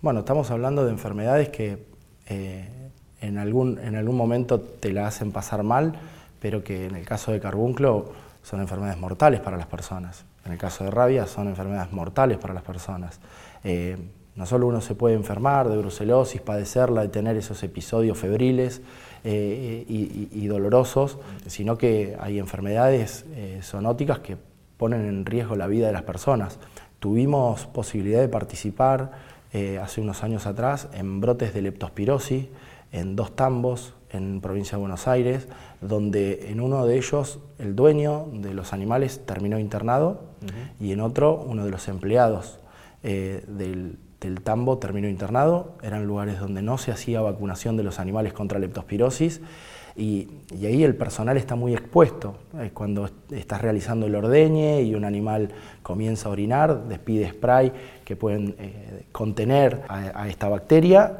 Bueno, 0.00 0.18
estamos 0.18 0.50
hablando 0.50 0.84
de 0.84 0.90
enfermedades 0.90 1.50
que 1.50 1.86
eh, 2.26 2.90
en, 3.20 3.38
algún, 3.38 3.78
en 3.78 3.94
algún 3.94 4.16
momento 4.16 4.60
te 4.60 4.92
la 4.92 5.06
hacen 5.06 5.30
pasar 5.30 5.62
mal, 5.62 5.92
pero 6.40 6.64
que 6.64 6.86
en 6.86 6.96
el 6.96 7.04
caso 7.06 7.30
de 7.30 7.38
carbunclo 7.38 8.06
son 8.42 8.60
enfermedades 8.60 8.98
mortales 8.98 9.38
para 9.38 9.56
las 9.56 9.66
personas. 9.66 10.24
En 10.44 10.50
el 10.50 10.58
caso 10.58 10.82
de 10.82 10.90
rabia 10.90 11.28
son 11.28 11.46
enfermedades 11.46 11.92
mortales 11.92 12.38
para 12.38 12.54
las 12.54 12.64
personas. 12.64 13.20
Eh, 13.62 13.96
no 14.34 14.46
solo 14.46 14.66
uno 14.66 14.80
se 14.80 14.96
puede 14.96 15.14
enfermar 15.14 15.68
de 15.68 15.76
brucelosis, 15.76 16.40
padecerla, 16.40 17.02
de 17.02 17.08
tener 17.08 17.36
esos 17.36 17.62
episodios 17.62 18.18
febriles 18.18 18.82
y, 19.22 20.46
dolorosos, 20.48 21.18
sino 21.46 21.78
que 21.78 22.16
hay 22.18 22.40
enfermedades 22.40 23.24
zoonóticas 23.62 24.18
que 24.18 24.36
ponen 24.82 25.06
en 25.06 25.24
riesgo 25.24 25.54
la 25.54 25.68
vida 25.68 25.86
de 25.86 25.92
las 25.92 26.02
personas. 26.02 26.58
Tuvimos 26.98 27.66
posibilidad 27.66 28.20
de 28.20 28.26
participar 28.28 29.12
eh, 29.52 29.78
hace 29.78 30.00
unos 30.00 30.24
años 30.24 30.44
atrás 30.44 30.88
en 30.92 31.20
brotes 31.20 31.54
de 31.54 31.62
leptospirosis 31.62 32.46
en 32.90 33.14
dos 33.14 33.36
tambos 33.36 33.94
en 34.10 34.40
provincia 34.40 34.76
de 34.76 34.80
Buenos 34.80 35.06
Aires, 35.06 35.46
donde 35.80 36.50
en 36.50 36.60
uno 36.60 36.84
de 36.84 36.96
ellos 36.96 37.38
el 37.60 37.76
dueño 37.76 38.26
de 38.32 38.54
los 38.54 38.72
animales 38.72 39.24
terminó 39.24 39.60
internado 39.60 40.24
y 40.80 40.90
en 40.90 41.00
otro 41.00 41.36
uno 41.36 41.64
de 41.64 41.70
los 41.70 41.86
empleados 41.86 42.58
eh, 43.04 43.44
del, 43.46 44.00
del, 44.20 44.40
tambo 44.40 44.78
terminó 44.78 45.08
internado. 45.08 45.76
Eran 45.84 46.06
lugares 46.06 46.40
donde 46.40 46.60
no 46.60 46.76
se 46.76 46.90
hacía 46.90 47.20
vacunación 47.20 47.76
de 47.76 47.84
los 47.84 48.00
animales 48.00 48.32
contra 48.32 48.58
leptospirosis 48.58 49.42
y, 49.96 50.28
ahí 50.52 50.84
el 50.84 50.94
personal 50.94 51.36
está 51.36 51.54
muy 51.54 51.74
expuesto. 51.74 52.36
Es 52.60 52.72
cuando 52.72 53.08
estás 53.30 53.60
realizando 53.60 54.06
el 54.06 54.14
ordeñe 54.14 54.82
y 54.82 54.94
un 54.94 55.04
animal 55.04 55.50
comienza 55.82 56.28
a 56.28 56.32
orinar, 56.32 56.84
despide 56.88 57.30
spray 57.30 57.72
que 58.04 58.16
pueden 58.16 58.54
eh, 58.58 59.04
contener 59.12 59.82
a, 59.88 60.28
esta 60.28 60.48
bacteria 60.48 61.18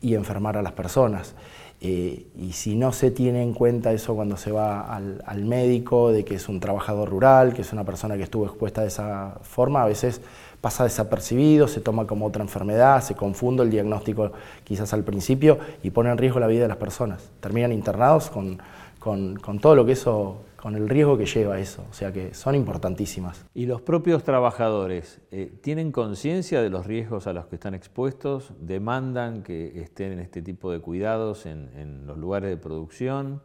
y 0.00 0.14
enfermar 0.14 0.56
a 0.56 0.62
las 0.62 0.72
personas. 0.72 1.34
Eh, 1.80 2.28
y 2.36 2.52
si 2.52 2.76
no 2.76 2.92
se 2.92 3.10
tiene 3.10 3.42
en 3.42 3.52
cuenta 3.52 3.92
eso 3.92 4.14
cuando 4.14 4.36
se 4.36 4.50
va 4.52 4.82
al, 4.82 5.22
al, 5.26 5.44
médico, 5.44 6.12
de 6.12 6.24
que 6.24 6.36
es 6.36 6.48
un 6.48 6.60
trabajador 6.60 7.10
rural, 7.10 7.52
que 7.52 7.62
es 7.62 7.72
una 7.72 7.84
persona 7.84 8.16
que 8.16 8.22
estuvo 8.22 8.46
expuesta 8.46 8.82
de 8.82 8.88
esa 8.88 9.38
forma, 9.42 9.82
a 9.82 9.86
veces 9.86 10.22
pasa 10.64 10.84
desapercibido, 10.84 11.68
se 11.68 11.82
toma 11.82 12.06
como 12.06 12.24
otra 12.24 12.42
enfermedad, 12.42 13.02
se 13.02 13.14
confunde 13.14 13.62
el 13.62 13.70
diagnóstico 13.70 14.32
quizás 14.64 14.94
al 14.94 15.04
principio 15.04 15.58
y 15.82 15.90
pone 15.90 16.10
en 16.10 16.16
riesgo 16.16 16.40
la 16.40 16.46
vida 16.46 16.62
de 16.62 16.68
las 16.68 16.78
personas. 16.78 17.30
Terminan 17.40 17.70
internados 17.70 18.30
con, 18.30 18.62
con, 18.98 19.58
todo 19.60 19.76
lo 19.76 19.84
que 19.84 19.92
eso, 19.92 20.40
con 20.56 20.74
el 20.74 20.88
riesgo 20.88 21.18
que 21.18 21.26
lleva 21.26 21.58
eso, 21.58 21.84
o 21.90 21.92
sea 21.92 22.14
que 22.14 22.32
son 22.32 22.54
importantísimas. 22.54 23.44
¿Y 23.52 23.66
los 23.66 23.82
propios 23.82 24.24
trabajadores 24.24 25.20
eh, 25.30 25.52
tienen 25.60 25.92
conciencia 25.92 26.62
de 26.62 26.70
los 26.70 26.86
riesgos 26.86 27.26
a 27.26 27.34
los 27.34 27.44
que 27.44 27.56
están 27.56 27.74
expuestos? 27.74 28.54
¿Demandan 28.58 29.42
que 29.42 29.82
estén 29.82 30.12
en 30.12 30.20
este 30.20 30.40
tipo 30.40 30.72
de 30.72 30.80
cuidados 30.80 31.44
en, 31.44 32.06
los 32.06 32.16
lugares 32.16 32.48
de 32.48 32.56
producción? 32.56 33.42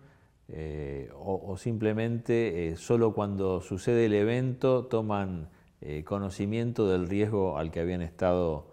Eh, 0.48 1.12
o, 1.20 1.58
simplemente 1.58 2.70
eh, 2.70 2.78
solo 2.78 3.14
cuando 3.14 3.60
sucede 3.60 4.06
el 4.06 4.14
evento 4.14 4.86
toman 4.86 5.50
eh, 5.82 6.04
conocimiento 6.04 6.90
del 6.90 7.08
riesgo 7.08 7.58
al 7.58 7.72
que 7.72 7.80
habían 7.80 8.02
estado 8.02 8.66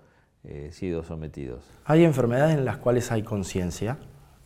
eh, 0.43 0.71
sido 0.73 1.05
sometidos. 1.05 1.63
Hay 1.85 2.03
enfermedades 2.05 2.57
en 2.59 2.65
las 2.65 2.79
cuales 2.79 3.13
hay 3.13 3.23
conciencia. 3.23 3.99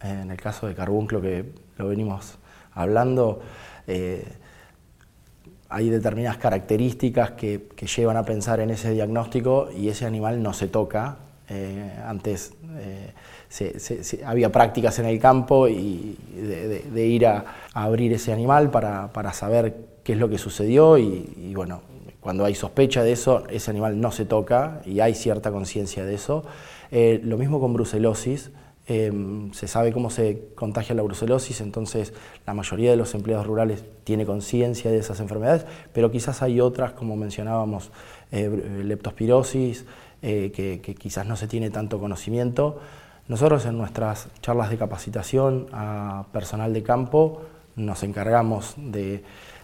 En 0.02 0.30
el 0.30 0.36
caso 0.36 0.66
de 0.66 0.74
carbunclo, 0.74 1.22
que 1.22 1.52
lo 1.78 1.88
venimos 1.88 2.38
hablando, 2.72 3.40
eh, 3.86 4.24
hay 5.70 5.88
determinadas 5.88 6.36
características 6.36 7.30
que, 7.30 7.68
llevan 7.96 8.18
a 8.18 8.24
pensar 8.24 8.60
en 8.60 8.70
ese 8.70 8.90
diagnóstico 8.90 9.70
y 9.74 9.88
ese 9.88 10.04
animal 10.04 10.42
no 10.42 10.52
se 10.52 10.68
toca. 10.68 11.16
antes 12.06 12.52
había 14.24 14.52
prácticas 14.52 14.98
en 14.98 15.06
el 15.06 15.18
campo 15.18 15.66
y 15.66 16.16
de, 16.92 17.06
ir 17.06 17.26
a, 17.26 17.44
abrir 17.72 18.12
ese 18.12 18.32
animal 18.32 18.70
para, 18.70 19.12
para 19.12 19.32
saber 19.32 19.90
qué 20.04 20.12
es 20.12 20.18
lo 20.18 20.28
que 20.28 20.38
sucedió 20.38 20.98
y, 20.98 21.52
bueno, 21.54 21.82
cuando 22.20 22.44
hay 22.44 22.54
sospecha 22.54 23.02
de 23.02 23.12
eso, 23.12 23.44
ese 23.48 23.70
animal 23.70 24.00
no 24.00 24.12
se 24.12 24.24
toca 24.26 24.82
y 24.84 25.00
hay 25.00 25.14
cierta 25.14 25.50
conciencia 25.50 26.04
de 26.04 26.14
eso. 26.14 26.44
Eh, 26.90 27.20
lo 27.24 27.38
mismo 27.38 27.60
con 27.60 27.72
brucelosis, 27.72 28.50
em, 28.86 29.52
se 29.52 29.68
sabe 29.68 29.92
cómo 29.92 30.10
se 30.10 30.48
contagia 30.54 30.94
la 30.94 31.02
brucelosis, 31.02 31.60
entonces 31.60 32.12
la 32.46 32.52
mayoría 32.54 32.90
de 32.90 32.96
los 32.96 33.14
empleados 33.14 33.46
rurales 33.46 33.84
tiene 34.04 34.26
conciencia 34.26 34.90
de 34.90 34.98
esas 34.98 35.20
enfermedades, 35.20 35.64
pero 35.92 36.10
quizás 36.10 36.42
hay 36.42 36.60
otras, 36.60 36.92
como 36.92 37.16
mencionábamos, 37.16 37.90
eh, 38.32 38.82
leptospirosis, 38.84 39.86
eh, 40.22 40.52
que, 40.54 40.80
que 40.82 40.94
quizás 40.94 41.26
no 41.26 41.36
se 41.36 41.46
tiene 41.46 41.70
tanto 41.70 41.98
conocimiento. 41.98 42.80
Nosotros 43.28 43.64
en 43.64 43.78
nuestras 43.78 44.28
charlas 44.42 44.68
de 44.70 44.76
capacitación 44.76 45.68
a 45.72 46.26
personal 46.32 46.74
de 46.74 46.82
campo 46.82 47.42
nos 47.76 48.02
encargamos 48.02 48.74
de, 48.76 49.22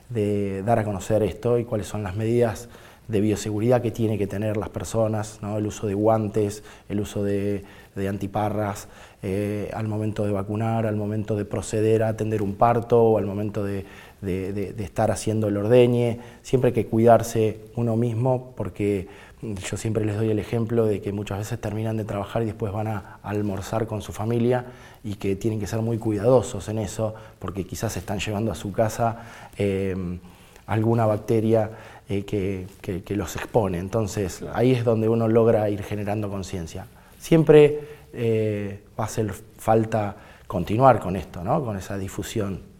dar 0.08 0.78
a 0.78 0.84
conocer 0.84 1.22
esto 1.22 1.58
y 1.58 1.64
cuáles 1.64 1.86
son 1.86 2.02
las 2.02 2.16
medidas 2.16 2.68
de 3.08 3.20
bioseguridad 3.20 3.82
que 3.82 3.90
tienen 3.90 4.18
que 4.18 4.26
tener 4.26 4.56
las 4.56 4.68
personas, 4.68 5.38
el 5.42 5.66
uso 5.66 5.86
de 5.86 5.94
guantes, 5.94 6.64
el 6.88 7.00
uso 7.00 7.22
de, 7.22 7.64
antiparras 8.08 8.88
eh, 9.22 9.70
al 9.72 9.88
momento 9.88 10.24
de 10.24 10.32
vacunar, 10.32 10.86
al 10.86 10.96
momento 10.96 11.36
de 11.36 11.44
proceder 11.44 12.02
a 12.02 12.08
atender 12.08 12.42
un 12.42 12.54
parto 12.54 13.02
o 13.02 13.18
al 13.18 13.26
momento 13.26 13.64
de, 13.64 13.84
estar 14.26 15.10
haciendo 15.10 15.48
el 15.48 15.56
ordeñe. 15.56 16.20
Siempre 16.42 16.68
hay 16.68 16.74
que 16.74 16.86
cuidarse 16.86 17.60
uno 17.76 17.96
mismo 17.96 18.52
porque 18.56 19.08
yo 19.42 19.76
siempre 19.76 20.04
les 20.04 20.16
doy 20.16 20.30
el 20.30 20.38
ejemplo 20.38 20.86
de 20.86 21.00
que 21.00 21.12
muchas 21.12 21.38
veces 21.38 21.60
terminan 21.60 21.96
de 21.96 22.04
trabajar 22.04 22.42
y 22.42 22.46
después 22.46 22.72
van 22.72 22.88
a 22.88 23.18
almorzar 23.22 23.86
con 23.86 24.02
su 24.02 24.12
familia 24.12 24.64
y 25.04 25.16
que 25.16 25.36
tienen 25.36 25.60
que 25.60 25.66
ser 25.66 25.80
muy 25.80 25.98
cuidadosos 25.98 26.68
en 26.68 26.78
eso 26.78 27.14
porque 27.38 27.66
quizás 27.66 27.96
están 27.96 28.18
llevando 28.18 28.50
a 28.50 28.54
su 28.54 28.72
casa 28.72 29.24
em, 29.56 30.18
alguna 30.66 31.06
bacteria 31.06 31.70
eh, 32.08 32.24
que, 32.24 33.14
los 33.14 33.36
expone. 33.36 33.78
Entonces 33.78 34.42
ahí 34.52 34.72
es 34.72 34.84
donde 34.84 35.08
uno 35.08 35.28
logra 35.28 35.68
ir 35.68 35.82
generando 35.82 36.30
conciencia. 36.30 36.86
Siempre 37.18 37.80
eh, 38.12 38.82
va 38.98 39.04
a 39.04 39.06
hacer 39.06 39.32
falta 39.58 40.16
continuar 40.46 40.98
con 40.98 41.16
esto, 41.16 41.44
¿no? 41.44 41.64
con 41.64 41.76
esa 41.76 41.98
difusión. 41.98 42.75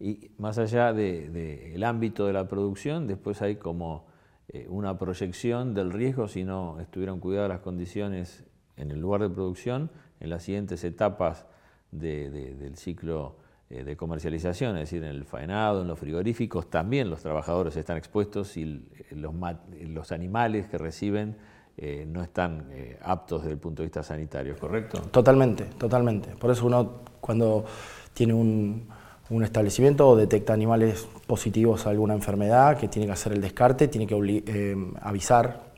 Y 0.00 0.30
más 0.38 0.58
allá 0.58 0.92
del 0.92 1.82
ámbito 1.84 2.26
de 2.26 2.32
la 2.32 2.46
producción, 2.46 3.06
después 3.06 3.42
hay 3.42 3.56
como 3.56 4.06
eh, 4.48 4.66
una 4.68 4.96
proyección 4.98 5.74
del 5.74 5.92
riesgo 5.92 6.28
si 6.28 6.44
no 6.44 6.78
estuvieran 6.80 7.18
cuidadas 7.18 7.48
las 7.48 7.60
condiciones 7.60 8.44
en 8.76 8.90
el 8.90 9.00
lugar 9.00 9.22
de 9.22 9.30
producción 9.30 9.90
en 10.20 10.30
las 10.30 10.44
siguientes 10.44 10.84
etapas 10.84 11.46
del 11.90 12.76
ciclo 12.76 13.36
eh, 13.70 13.84
de 13.84 13.96
comercialización, 13.96 14.76
es 14.76 14.90
decir, 14.90 15.02
en 15.02 15.10
el 15.10 15.24
faenado, 15.24 15.82
en 15.82 15.88
los 15.88 15.98
frigoríficos, 15.98 16.70
también 16.70 17.10
los 17.10 17.22
trabajadores 17.22 17.76
están 17.76 17.96
expuestos 17.96 18.56
y 18.56 18.88
los, 19.10 19.34
los 19.80 20.12
animales 20.12 20.68
que 20.68 20.78
reciben 20.78 21.36
eh, 21.80 22.04
no 22.08 22.22
están 22.22 22.66
eh, 22.72 22.98
aptos 23.00 23.42
desde 23.42 23.52
el 23.52 23.58
punto 23.60 23.82
de 23.82 23.86
vista 23.86 24.02
sanitario, 24.02 24.56
¿correcto? 24.58 25.00
Totalmente, 25.12 25.64
totalmente. 25.78 26.30
Por 26.30 26.50
eso 26.50 26.66
uno 26.66 27.02
cuando 27.20 27.64
tiene 28.12 28.34
un, 28.34 28.88
un 29.30 29.44
establecimiento 29.44 30.16
detecta 30.16 30.52
animales 30.52 31.06
positivos 31.26 31.86
a 31.86 31.90
alguna 31.90 32.14
enfermedad, 32.14 32.78
que 32.78 32.88
tiene 32.88 33.06
que 33.06 33.12
hacer 33.12 33.32
el 33.32 33.40
descarte, 33.40 33.88
tiene 33.88 34.06
que 34.06 34.76
avisar 35.02 35.68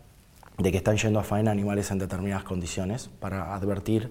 de 0.59 0.71
que 0.71 0.77
están 0.77 0.97
yendo 0.97 1.19
a 1.19 1.25
faena 1.25 1.51
animales 1.51 1.91
en 1.91 1.99
determinadas 1.99 2.45
condiciones 2.45 3.11
para 3.19 3.55
advertir 3.55 4.11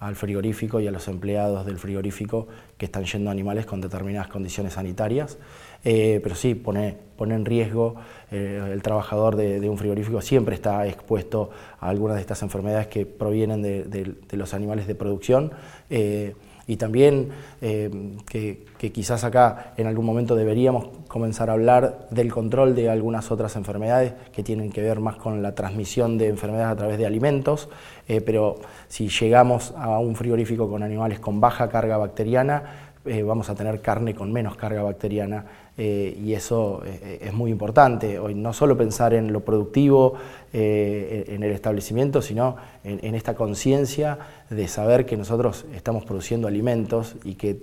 al 0.00 0.16
frigorífico 0.16 0.80
y 0.80 0.86
a 0.86 0.90
los 0.90 1.08
empleados 1.08 1.64
del 1.64 1.78
frigorífico 1.78 2.46
que 2.76 2.86
están 2.86 3.04
yendo 3.04 3.30
animales 3.30 3.64
con 3.64 3.80
determinadas 3.80 4.28
condiciones 4.28 4.74
sanitarias. 4.74 5.38
Eh, 5.84 6.20
pero 6.22 6.34
sí, 6.34 6.54
pone, 6.54 6.96
pone 7.16 7.34
en 7.34 7.44
riesgo 7.44 7.94
eh, 8.30 8.70
el 8.72 8.82
trabajador 8.82 9.36
de, 9.36 9.68
un 9.68 9.78
frigorífico, 9.78 10.20
siempre 10.20 10.54
está 10.54 10.86
expuesto 10.86 11.50
a 11.80 11.88
algunas 11.88 12.16
de 12.16 12.22
estas 12.22 12.42
enfermedades 12.42 12.88
que 12.88 13.06
provienen 13.06 13.62
de, 13.62 14.14
los 14.32 14.52
animales 14.52 14.86
de 14.86 14.94
producción. 14.94 15.52
Eh, 15.88 16.34
y 16.66 16.76
también 16.76 17.30
eh, 17.60 17.90
que, 18.26 18.64
quizás 18.92 19.24
acá 19.24 19.72
en 19.78 19.86
algún 19.86 20.04
momento 20.04 20.36
deberíamos 20.36 20.88
comenzar 21.08 21.48
a 21.48 21.54
hablar 21.54 22.06
del 22.10 22.30
control 22.30 22.74
de 22.74 22.90
algunas 22.90 23.30
otras 23.30 23.56
enfermedades 23.56 24.12
que 24.32 24.42
tienen 24.42 24.70
que 24.70 24.82
ver 24.82 25.00
más 25.00 25.16
con 25.16 25.42
la 25.42 25.54
transmisión 25.54 26.18
de 26.18 26.28
enfermedades 26.28 26.72
a 26.72 26.76
través 26.76 26.98
de 26.98 27.06
alimentos, 27.06 27.70
eh, 28.08 28.20
pero 28.20 28.56
si 28.88 29.08
llegamos 29.08 29.72
a 29.76 29.98
un 29.98 30.16
frigorífico 30.16 30.68
con 30.68 30.82
animales 30.82 31.18
con 31.18 31.40
baja 31.40 31.68
carga 31.68 31.96
bacteriana, 31.96 32.92
eh, 33.06 33.22
vamos 33.22 33.50
a 33.50 33.54
tener 33.54 33.80
carne 33.80 34.14
con 34.14 34.32
menos 34.32 34.56
carga 34.56 34.82
bacteriana 34.82 35.44
eh, 35.76 36.16
y 36.22 36.34
eso 36.34 36.82
eh, 36.86 37.18
es 37.22 37.32
muy 37.32 37.50
importante. 37.50 38.18
Hoy 38.18 38.34
no 38.34 38.52
solo 38.52 38.76
pensar 38.76 39.12
en 39.14 39.32
lo 39.32 39.40
productivo 39.40 40.14
en 40.52 41.42
el 41.42 41.50
establecimiento, 41.50 42.22
sino 42.22 42.54
en, 42.84 43.16
esta 43.16 43.34
conciencia 43.34 44.18
de 44.50 44.68
saber 44.68 45.04
que 45.04 45.16
nosotros 45.16 45.64
estamos 45.74 46.04
produciendo 46.04 46.46
alimentos 46.46 47.16
y 47.24 47.34
que 47.34 47.56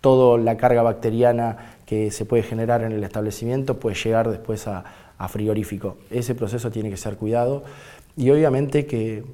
toda 0.00 0.38
la 0.38 0.56
carga 0.56 0.82
bacteriana 0.82 1.74
que 1.86 2.12
se 2.12 2.24
puede 2.24 2.44
generar 2.44 2.84
en 2.84 2.92
el 2.92 3.02
establecimiento 3.02 3.80
puede 3.80 3.96
llegar 3.96 4.30
después 4.30 4.68
a, 4.68 4.84
frigorífico. 5.28 5.96
Ese 6.08 6.36
proceso 6.36 6.70
tiene 6.70 6.88
que 6.88 6.96
ser 6.96 7.16
cuidado 7.16 7.64
y 8.16 8.30
obviamente 8.30 8.86
que 8.86 9.24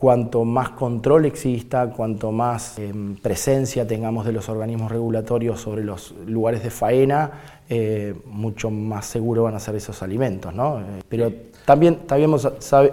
cuanto 0.00 0.46
más 0.46 0.70
control 0.70 1.26
exista, 1.26 1.90
cuanto 1.90 2.32
más 2.32 2.78
em, 2.78 3.16
presencia 3.16 3.86
tengamos 3.86 4.24
de 4.24 4.32
los 4.32 4.48
organismos 4.48 4.90
regulatorios 4.90 5.60
sobre 5.60 5.84
los 5.84 6.14
lugares 6.26 6.62
de 6.62 6.70
faena, 6.70 7.30
eh, 7.68 8.14
mucho 8.24 8.70
más 8.70 9.04
seguro 9.04 9.42
van 9.42 9.56
a 9.56 9.60
ser 9.60 9.74
esos 9.74 10.02
alimentos. 10.02 10.54
¿no? 10.54 10.80
Eh, 10.80 11.02
pero 11.06 11.30
también, 11.66 12.06
también 12.06 12.34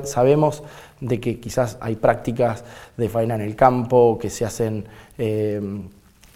sabemos 0.04 0.64
de 1.00 1.18
que 1.22 1.40
quizás 1.40 1.78
hay 1.80 1.96
prácticas 1.96 2.66
de 2.98 3.08
faena 3.08 3.36
en 3.36 3.42
el 3.42 3.56
campo 3.56 4.18
que 4.20 4.30
se 4.30 4.44
hacen 4.44 4.84
em, 5.18 5.84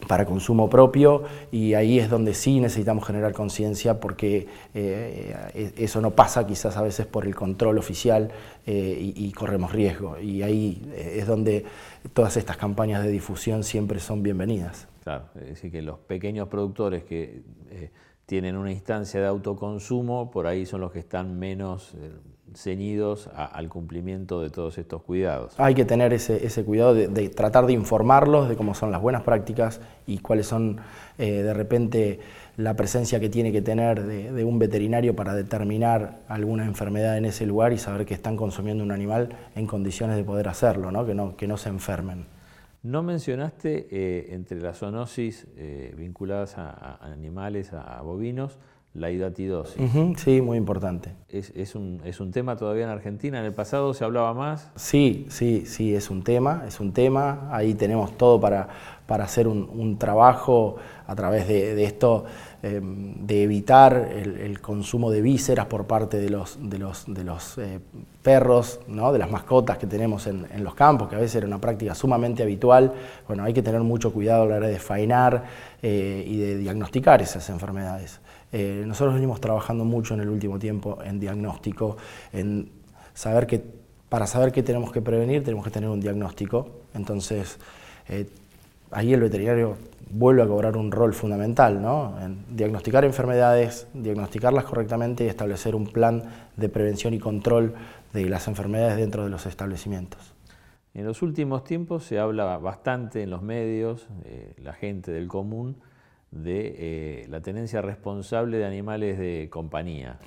para 0.07 0.25
consumo 0.25 0.69
propio 0.69 1.23
y 1.51 1.73
ahí 1.73 1.99
es 1.99 2.09
donde 2.09 2.33
sí 2.33 2.59
necesitamos 2.59 3.05
generar 3.05 3.33
conciencia 3.33 3.99
porque 3.99 4.47
eh, 4.73 5.35
eh, 5.53 5.73
eso 5.77 6.01
no 6.01 6.11
pasa 6.11 6.45
quizás 6.45 6.77
a 6.77 6.81
veces 6.81 7.05
por 7.05 7.25
el 7.25 7.35
control 7.35 7.77
oficial 7.77 8.31
eh, 8.65 9.13
y, 9.15 9.31
corremos 9.31 9.71
riesgo 9.71 10.19
y 10.19 10.43
ahí 10.43 10.91
es 10.95 11.25
donde 11.25 11.65
todas 12.13 12.37
estas 12.37 12.57
campañas 12.57 13.03
de 13.03 13.09
difusión 13.09 13.63
siempre 13.63 13.99
son 13.99 14.21
bienvenidas. 14.21 14.87
Claro, 15.03 15.25
es 15.35 15.47
decir, 15.47 15.71
que 15.71 15.81
los 15.81 15.97
pequeños 15.97 16.47
productores 16.47 17.03
que 17.03 17.41
tienen 18.27 18.55
una 18.55 18.71
instancia 18.71 19.19
de 19.19 19.25
autoconsumo, 19.25 20.29
por 20.29 20.45
ahí 20.45 20.65
son 20.65 20.81
los 20.81 20.91
que 20.91 20.99
están 20.99 21.39
menos 21.39 21.95
ceñidos 22.53 23.29
al 23.35 23.69
cumplimiento 23.69 24.41
de 24.41 24.49
todos 24.49 24.77
estos 24.77 25.01
cuidados. 25.03 25.53
Hay 25.57 25.73
que 25.73 25.85
tener 25.85 26.13
ese, 26.13 26.45
ese 26.45 26.63
cuidado 26.63 26.93
de, 26.93 27.29
tratar 27.29 27.65
de 27.65 27.73
informarlos 27.73 28.49
de 28.49 28.55
cómo 28.55 28.73
son 28.73 28.91
las 28.91 29.01
buenas 29.01 29.23
prácticas 29.23 29.81
y 30.05 30.19
cuáles 30.19 30.47
son 30.47 30.79
eh, 31.17 31.43
de 31.43 31.53
repente 31.53 32.19
la 32.57 32.75
presencia 32.75 33.19
que 33.19 33.29
tiene 33.29 33.51
que 33.51 33.61
tener 33.61 34.03
de, 34.03 34.43
un 34.43 34.59
veterinario 34.59 35.15
para 35.15 35.33
determinar 35.33 36.19
alguna 36.27 36.65
enfermedad 36.65 37.17
en 37.17 37.25
ese 37.25 37.45
lugar 37.45 37.73
y 37.73 37.77
saber 37.77 38.05
que 38.05 38.13
están 38.13 38.35
consumiendo 38.35 38.83
un 38.83 38.91
animal 38.91 39.29
en 39.55 39.67
condiciones 39.67 40.17
de 40.17 40.23
poder 40.23 40.47
hacerlo, 40.47 40.91
¿no? 40.91 41.05
Que, 41.05 41.15
no, 41.15 41.35
que 41.35 41.47
no 41.47 41.57
se 41.57 41.69
enfermen. 41.69 42.25
No 42.83 43.03
mencionaste 43.03 43.87
eh, 43.91 44.33
entre 44.33 44.59
las 44.59 44.79
zoonosis 44.79 45.47
eh, 45.55 45.93
vinculadas 45.95 46.57
a, 46.57 46.97
animales, 47.01 47.71
a 47.73 48.01
bovinos, 48.01 48.57
la 48.93 49.09
hidatidosis. 49.09 49.81
sí, 50.17 50.41
muy 50.41 50.57
importante. 50.57 51.13
¿Es, 51.29 51.75
un, 51.75 52.01
¿Es, 52.03 52.19
un, 52.19 52.31
tema 52.31 52.57
todavía 52.57 52.83
en 52.83 52.89
Argentina? 52.89 53.39
¿En 53.39 53.45
el 53.45 53.53
pasado 53.53 53.93
se 53.93 54.03
hablaba 54.03 54.33
más? 54.33 54.69
Sí, 54.75 55.27
sí, 55.29 55.63
sí, 55.65 55.95
es 55.95 56.09
un 56.09 56.23
tema, 56.23 56.65
es 56.67 56.81
un 56.81 56.91
tema. 56.91 57.47
Ahí 57.51 57.73
tenemos 57.73 58.17
todo 58.17 58.37
para, 58.41 58.67
para 59.07 59.23
hacer 59.23 59.47
un, 59.47 59.97
trabajo 59.97 60.75
a 61.07 61.15
través 61.15 61.47
de, 61.47 61.81
esto, 61.85 62.25
em, 62.61 63.25
de 63.25 63.43
evitar 63.43 63.93
el, 63.93 64.59
consumo 64.59 65.09
de 65.09 65.21
vísceras 65.21 65.67
por 65.67 65.85
parte 65.85 66.19
de 66.19 66.29
los, 66.29 66.57
de 66.61 66.77
los, 66.77 67.05
de 67.07 67.23
los 67.23 67.57
eh, 67.57 67.79
perros, 68.21 68.81
¿no? 68.87 69.13
de 69.13 69.19
las 69.19 69.31
mascotas 69.31 69.77
que 69.77 69.87
tenemos 69.87 70.27
en, 70.27 70.47
en, 70.53 70.65
los 70.65 70.75
campos, 70.75 71.07
que 71.07 71.15
a 71.15 71.19
veces 71.19 71.37
era 71.37 71.47
una 71.47 71.59
práctica 71.59 71.95
sumamente 71.95 72.43
habitual. 72.43 72.91
Bueno, 73.25 73.45
hay 73.45 73.53
que 73.53 73.63
tener 73.63 73.81
mucho 73.81 74.11
cuidado 74.11 74.43
a 74.43 74.47
la 74.47 74.55
hora 74.57 74.67
de 74.67 74.79
faenar 74.79 75.45
eh, 75.81 76.25
y 76.27 76.37
de 76.37 76.57
diagnosticar 76.57 77.21
esas 77.21 77.49
enfermedades. 77.49 78.19
Eh, 78.51 78.83
nosotros 78.85 79.13
venimos 79.15 79.39
trabajando 79.39 79.85
mucho 79.85 80.13
en 80.13 80.21
el 80.21 80.29
último 80.29 80.59
tiempo 80.59 80.99
en 81.03 81.19
diagnóstico, 81.19 81.97
en 82.33 82.69
saber 83.13 83.47
que 83.47 83.63
para 84.09 84.27
saber 84.27 84.51
qué 84.51 84.61
tenemos 84.61 84.91
que 84.91 85.01
prevenir 85.01 85.43
tenemos 85.43 85.63
que 85.63 85.71
tener 85.71 85.89
un 85.89 86.01
diagnóstico. 86.01 86.81
Entonces, 86.93 87.57
eh, 88.09 88.27
ahí 88.91 89.13
el 89.13 89.21
veterinario 89.21 89.77
vuelve 90.09 90.41
a 90.41 90.47
cobrar 90.47 90.75
un 90.75 90.91
rol 90.91 91.13
fundamental, 91.13 91.81
¿no? 91.81 92.19
En 92.21 92.43
diagnosticar 92.55 93.05
enfermedades, 93.05 93.87
diagnosticarlas 93.93 94.65
correctamente 94.65 95.23
y 95.23 95.27
establecer 95.27 95.75
un 95.75 95.87
plan 95.87 96.23
de 96.57 96.67
prevención 96.67 97.13
y 97.13 97.19
control 97.19 97.73
de 98.11 98.29
las 98.29 98.49
enfermedades 98.49 98.97
dentro 98.97 99.23
de 99.23 99.29
los 99.29 99.45
establecimientos. 99.45 100.33
En 100.93 101.05
los 101.05 101.21
últimos 101.21 101.63
tiempos 101.63 102.03
se 102.03 102.19
habla 102.19 102.57
bastante 102.57 103.23
en 103.23 103.29
los 103.29 103.41
medios, 103.41 104.07
eh, 104.25 104.53
la 104.61 104.73
gente 104.73 105.11
del 105.11 105.29
común, 105.29 105.77
de 106.31 106.75
eh, 106.77 107.27
la 107.29 107.41
tenencia 107.41 107.81
responsable 107.81 108.57
de 108.57 108.65
animales 108.65 109.19
de 109.19 109.49
compañía. 109.51 110.19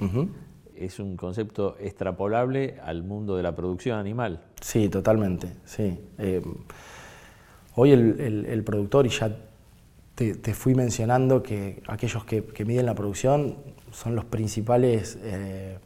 ¿Es 0.76 0.98
un 0.98 1.16
concepto 1.16 1.76
extrapolable 1.80 2.76
al 2.82 3.02
mundo 3.02 3.36
de 3.36 3.42
la 3.42 3.54
producción 3.54 3.98
animal? 3.98 4.40
Sí, 4.60 4.88
totalmente, 4.88 5.48
sí. 5.64 5.98
Eh, 6.18 6.42
hoy 7.74 7.92
el, 7.92 8.62
productor, 8.64 9.06
y 9.06 9.10
ya 9.10 9.34
te, 10.14 10.54
fui 10.54 10.74
mencionando 10.74 11.42
que 11.42 11.82
aquellos 11.86 12.24
que, 12.24 12.64
miden 12.66 12.86
la 12.86 12.94
producción 12.94 13.56
son 13.90 14.14
los 14.14 14.24
principales 14.24 15.18
eh, 15.22 15.78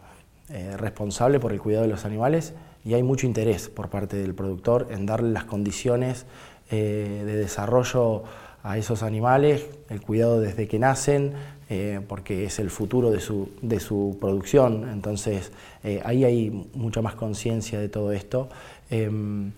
responsables 0.78 1.40
por 1.40 1.52
el 1.52 1.60
cuidado 1.60 1.84
de 1.84 1.90
los 1.90 2.04
animales 2.04 2.54
y 2.84 2.94
hay 2.94 3.02
mucho 3.02 3.26
interés 3.26 3.68
por 3.68 3.90
parte 3.90 4.16
del 4.16 4.34
productor 4.34 4.88
en 4.90 5.04
darle 5.04 5.30
las 5.30 5.44
condiciones 5.44 6.26
de 6.70 7.24
desarrollo 7.24 8.24
a 8.68 8.76
esos 8.76 9.02
animales, 9.02 9.66
el 9.88 10.02
cuidado 10.02 10.40
desde 10.40 10.68
que 10.68 10.78
nacen, 10.78 11.32
eh, 11.70 12.02
porque 12.06 12.44
es 12.44 12.58
el 12.58 12.68
futuro 12.68 13.10
de 13.10 13.18
su, 13.18 13.48
de 13.62 13.80
su 13.80 14.18
producción. 14.20 14.90
Entonces, 14.90 15.52
eh, 15.82 16.02
ahí 16.04 16.22
hay 16.24 16.50
mucha 16.74 17.00
más 17.00 17.14
conciencia 17.14 17.80
de 17.80 17.88
todo 17.88 18.12
esto. 18.12 18.50
Em, 18.90 19.52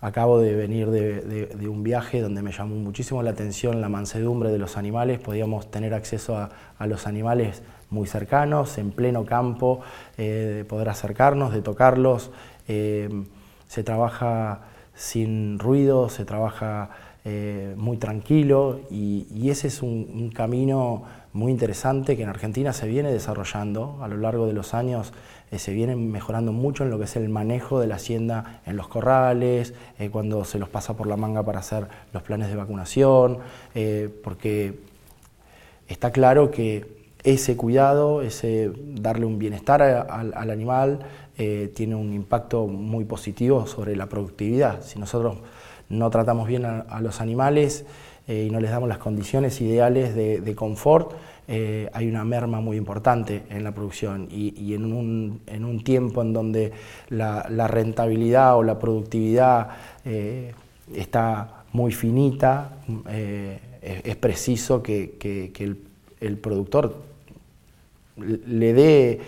acabo 0.00 0.40
de 0.40 0.56
venir 0.56 0.90
de, 0.90 1.68
un 1.68 1.84
viaje 1.84 2.20
donde 2.20 2.42
me 2.42 2.50
llamó 2.50 2.74
muchísimo 2.74 3.22
la 3.22 3.30
atención 3.30 3.80
la 3.80 3.88
mansedumbre 3.88 4.50
de 4.50 4.58
los 4.58 4.76
animales. 4.76 5.20
Podíamos 5.20 5.70
tener 5.70 5.94
acceso 5.94 6.36
a, 6.36 6.86
los 6.88 7.06
animales 7.06 7.62
muy 7.90 8.08
cercanos, 8.08 8.76
en 8.78 8.90
pleno 8.90 9.24
campo, 9.24 9.82
eh, 10.16 10.54
de 10.56 10.64
poder 10.64 10.88
acercarnos, 10.88 11.52
de 11.52 11.62
tocarlos. 11.62 12.32
Em, 12.66 13.26
se 13.68 13.84
trabaja 13.84 14.62
sin 14.96 15.60
ruido, 15.60 16.08
se 16.08 16.24
trabaja 16.24 16.90
eh, 17.30 17.74
muy 17.76 17.98
tranquilo 17.98 18.80
y, 18.90 19.50
ese 19.50 19.68
es 19.68 19.82
un, 19.82 20.30
camino 20.34 21.02
muy 21.34 21.52
interesante 21.52 22.16
que 22.16 22.22
en 22.22 22.30
Argentina 22.30 22.72
se 22.72 22.88
viene 22.88 23.12
desarrollando 23.12 23.98
a 24.00 24.08
lo 24.08 24.16
largo 24.16 24.46
de 24.46 24.54
los 24.54 24.72
años. 24.72 25.12
Eh, 25.50 25.58
se 25.58 25.74
viene 25.74 25.94
mejorando 25.94 26.52
mucho 26.52 26.84
en 26.84 26.90
lo 26.90 26.96
que 26.96 27.04
es 27.04 27.16
el 27.16 27.28
manejo 27.28 27.80
de 27.80 27.86
la 27.86 27.96
hacienda 27.96 28.62
en 28.64 28.78
los 28.78 28.88
corrales, 28.88 29.74
eh, 29.98 30.08
cuando 30.08 30.46
se 30.46 30.58
los 30.58 30.70
pasa 30.70 30.96
por 30.96 31.06
la 31.06 31.18
manga 31.18 31.42
para 31.42 31.58
hacer 31.58 31.86
los 32.14 32.22
planes 32.22 32.48
de 32.48 32.56
vacunación, 32.56 33.38
porque 34.24 34.80
está 35.86 36.10
claro 36.10 36.50
que 36.50 37.12
ese 37.24 37.58
cuidado, 37.58 38.22
ese 38.22 38.72
darle 38.94 39.26
un 39.26 39.38
bienestar 39.38 39.82
al 39.82 40.50
animal, 40.50 41.00
tiene 41.36 41.94
un 41.94 42.14
impacto 42.14 42.66
muy 42.66 43.04
positivo 43.04 43.66
sobre 43.66 43.96
la 43.96 44.06
productividad. 44.06 44.82
Si 44.82 44.98
nosotros 44.98 45.36
no 45.88 46.10
tratamos 46.10 46.48
bien 46.48 46.64
a, 46.64 47.00
los 47.00 47.20
animales 47.20 47.84
eh, 48.26 48.46
y 48.48 48.50
no 48.50 48.60
les 48.60 48.70
damos 48.70 48.88
las 48.88 48.98
condiciones 48.98 49.60
ideales 49.60 50.14
de, 50.14 50.54
confort, 50.54 51.12
eh, 51.46 51.88
hay 51.94 52.08
una 52.08 52.24
merma 52.24 52.60
muy 52.60 52.76
importante 52.76 53.42
en 53.48 53.64
la 53.64 53.72
producción. 53.72 54.28
Y, 54.30 54.74
en, 54.74 54.84
un, 54.92 55.82
tiempo 55.82 56.22
en 56.22 56.32
donde 56.32 56.72
la, 57.08 57.42
rentabilidad 57.68 58.56
o 58.56 58.62
la 58.62 58.78
productividad 58.78 59.68
eh, 60.04 60.52
está 60.94 61.64
muy 61.72 61.92
finita, 61.92 62.76
es, 63.80 64.16
preciso 64.16 64.82
que, 64.82 65.52
el, 66.20 66.36
productor 66.38 66.96
le 68.18 68.72
dé 68.72 69.20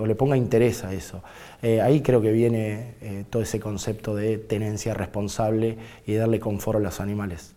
o 0.00 0.06
le 0.06 0.14
ponga 0.16 0.36
interés 0.36 0.84
a 0.84 0.92
eso. 0.92 1.22
Eh, 1.62 1.80
ahí 1.80 2.00
creo 2.00 2.20
que 2.20 2.32
viene 2.32 2.94
eh, 3.00 3.24
todo 3.28 3.42
ese 3.42 3.60
concepto 3.60 4.16
de 4.16 4.38
tenencia 4.38 4.94
responsable 4.94 5.78
y 6.06 6.14
darle 6.14 6.40
confort 6.40 6.78
a 6.78 6.80
los 6.80 7.00
animales. 7.00 7.54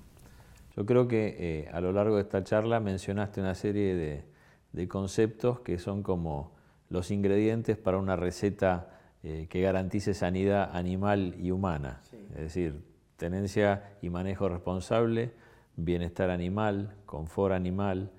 Yo 0.75 0.85
creo 0.85 1.07
que 1.07 1.35
eh, 1.39 1.69
a 1.71 1.81
lo 1.81 1.91
largo 1.91 2.17
de 2.17 2.23
esta 2.23 2.43
charla 2.43 2.79
mencionaste 2.79 3.41
una 3.41 3.55
serie 3.55 3.95
de, 3.95 4.87
conceptos 4.87 5.59
que 5.59 5.77
son 5.77 6.03
como 6.03 6.51
los 6.89 7.11
ingredientes 7.11 7.77
para 7.77 7.99
una 7.99 8.15
receta 8.15 8.89
que 9.21 9.61
garantice 9.61 10.13
sanidad 10.13 10.75
animal 10.75 11.35
y 11.39 11.51
humana. 11.51 12.01
Es 12.33 12.41
decir, 12.41 12.81
tenencia 13.15 13.91
y 14.01 14.09
manejo 14.09 14.49
responsable, 14.49 15.31
bienestar 15.77 16.31
animal, 16.31 16.95
confort 17.05 17.53
animal, 17.53 18.09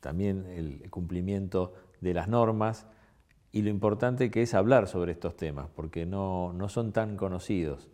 también 0.00 0.46
el 0.46 0.88
cumplimiento 0.88 1.74
de 2.06 2.14
las 2.14 2.28
normas 2.28 2.86
y 3.52 3.62
lo 3.62 3.70
importante 3.70 4.30
que 4.30 4.42
es 4.42 4.54
hablar 4.54 4.86
sobre 4.86 5.12
estos 5.12 5.36
temas, 5.36 5.66
porque 5.74 6.06
no, 6.06 6.54
son 6.68 6.92
tan 6.92 7.16
conocidos. 7.16 7.88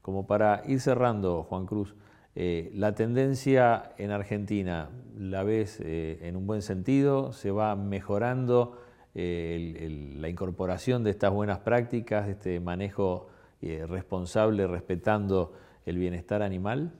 Como 0.00 0.26
para 0.26 0.62
ir 0.66 0.80
cerrando, 0.80 1.42
Juan 1.42 1.66
Cruz, 1.66 1.94
eh, 2.34 2.70
la 2.74 2.94
tendencia 2.94 3.92
en 3.98 4.10
Argentina, 4.10 4.90
¿la 5.18 5.42
ves 5.42 5.80
eh, 5.82 6.18
en 6.22 6.36
un 6.36 6.46
buen 6.46 6.62
sentido? 6.62 7.32
¿Se 7.32 7.50
va 7.50 7.74
mejorando 7.76 8.80
eh, 9.14 10.14
la 10.16 10.28
incorporación 10.28 11.04
de 11.04 11.10
estas 11.10 11.32
buenas 11.32 11.58
prácticas, 11.58 12.26
de 12.26 12.32
este 12.32 12.60
manejo 12.60 13.28
responsable, 13.60 14.68
respetando 14.68 15.52
el 15.84 15.98
bienestar 15.98 16.42
animal? 16.42 16.92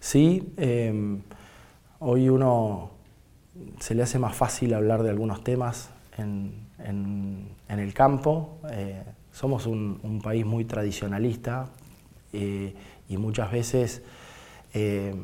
Sí, 0.00 0.52
em, 0.58 1.22
hoy 1.98 2.28
uno 2.28 2.99
se 3.78 3.94
le 3.94 4.02
hace 4.02 4.18
más 4.18 4.34
fácil 4.34 4.74
hablar 4.74 5.02
de 5.02 5.10
algunos 5.10 5.42
temas 5.44 5.90
en, 6.18 6.68
el 7.68 7.94
campo. 7.94 8.58
Eh, 8.70 9.02
somos 9.32 9.66
un, 9.66 10.20
país 10.22 10.44
muy 10.44 10.64
tradicionalista 10.64 11.68
eh, 12.32 12.74
y 13.08 13.16
muchas 13.16 13.50
veces 13.50 14.02
eh, 14.74 15.14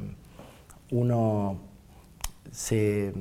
uno 0.91 1.59
se, 2.51 3.13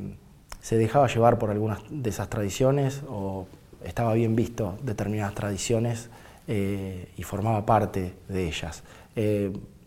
dejaba 0.69 1.07
llevar 1.07 1.37
por 1.37 1.51
algunas 1.51 1.79
de 1.89 2.09
esas 2.09 2.29
tradiciones 2.29 3.03
o 3.09 3.47
estaba 3.83 4.13
bien 4.13 4.35
visto 4.35 4.77
determinadas 4.83 5.35
tradiciones 5.35 6.09
y 6.47 7.23
formaba 7.23 7.65
parte 7.65 8.13
de 8.27 8.47
ellas. 8.47 8.83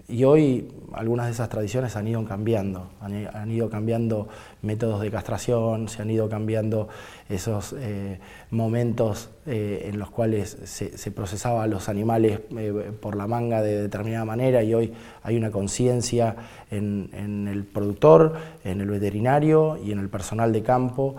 Y 0.09 0.25
hoy 0.25 0.69
algunas 0.93 1.27
de 1.27 1.33
esas 1.33 1.49
tradiciones 1.49 1.97
han 1.97 2.09
ido 2.09 2.25
cambiando, 2.25 2.91
han, 3.01 3.51
ido 3.51 3.69
cambiando 3.69 4.29
métodos 4.63 5.01
de 5.01 5.11
castración, 5.11 5.89
se 5.89 6.03
han 6.03 6.11
ido 6.11 6.29
cambiando 6.29 6.89
esos 7.29 7.75
eh, 7.79 8.19
momentos 8.51 9.31
eh, 9.47 9.89
en 9.91 9.99
los 9.99 10.11
cuales 10.11 10.57
se, 10.65 11.11
procesaba 11.11 11.63
a 11.63 11.67
los 11.67 11.89
animales 11.89 12.41
eh, 12.57 12.93
por 13.01 13.17
la 13.17 13.27
manga 13.27 13.63
de 13.63 13.83
determinada 13.83 14.25
manera 14.25 14.63
y 14.63 14.75
hoy 14.75 14.93
hay 15.23 15.37
una 15.37 15.51
conciencia 15.51 16.37
en, 16.71 17.49
el 17.49 17.65
productor, 17.65 18.37
en 18.65 18.81
el 18.81 18.91
veterinario 18.91 19.77
y 19.77 19.93
en 19.93 19.99
el 19.99 20.09
personal 20.09 20.53
de 20.53 20.63
campo 20.63 21.17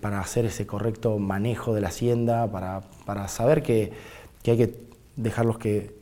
para 0.00 0.20
hacer 0.20 0.46
ese 0.46 0.66
correcto 0.66 1.18
manejo 1.18 1.74
de 1.74 1.80
la 1.80 1.88
hacienda, 1.88 2.50
para, 2.50 3.28
saber 3.28 3.62
que, 3.62 3.92
que 4.42 4.52
hay 4.52 4.56
que 4.56 4.74
dejarlos 5.16 5.58
que 5.58 6.00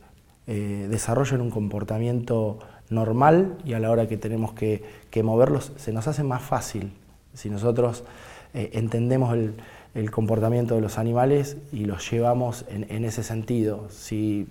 eh, 0.51 0.87
desarrollan 0.89 1.41
un 1.41 1.51
comportamiento 1.51 2.57
normal 2.89 3.57
y 3.65 3.73
a 3.73 3.79
la 3.79 3.91
hora 3.91 4.07
que 4.07 4.17
tenemos 4.17 4.53
que, 4.53 4.83
moverlos 5.23 5.71
se 5.77 5.91
nos 5.91 6.07
hace 6.07 6.23
más 6.23 6.41
fácil 6.41 6.91
si 7.33 7.49
nosotros 7.49 8.03
eh, 8.53 8.71
entendemos 8.73 9.35
el, 9.35 9.55
comportamiento 10.11 10.75
de 10.75 10.81
los 10.81 10.97
animales 10.97 11.57
y 11.73 11.83
los 11.83 12.09
llevamos 12.09 12.63
en, 12.69 13.03
ese 13.03 13.21
sentido. 13.21 13.89
Si, 13.89 14.47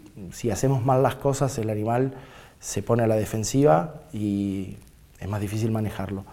hacemos 0.53 0.85
mal 0.85 1.03
las 1.03 1.15
cosas, 1.15 1.57
el 1.59 1.71
animal 1.71 2.13
se 2.61 2.83
pone 2.83 3.03
a 3.05 3.07
la 3.07 3.17
defensiva 3.17 4.03
y 4.13 4.77
es 5.19 5.29
más 5.29 5.41
difícil 5.41 5.71
manejarlo. 5.71 6.25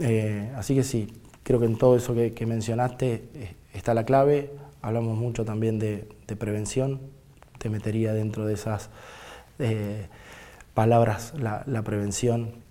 Eh, 0.00 0.50
así 0.56 0.74
que 0.74 0.82
sí, 0.82 1.12
creo 1.42 1.60
que 1.60 1.66
en 1.66 1.76
todo 1.76 1.96
eso 1.96 2.14
que, 2.14 2.46
mencionaste 2.46 3.56
está 3.74 3.92
la 3.92 4.04
clave. 4.04 4.50
Hablamos 4.80 5.18
mucho 5.18 5.44
también 5.44 5.78
de 5.78 6.36
prevención, 6.38 7.00
te 7.58 7.68
metería 7.68 8.14
dentro 8.14 8.46
de 8.46 8.54
esas 8.54 8.88
eh, 9.58 10.06
palabras 10.74 11.32
la, 11.38 11.82
prevención 11.82 12.64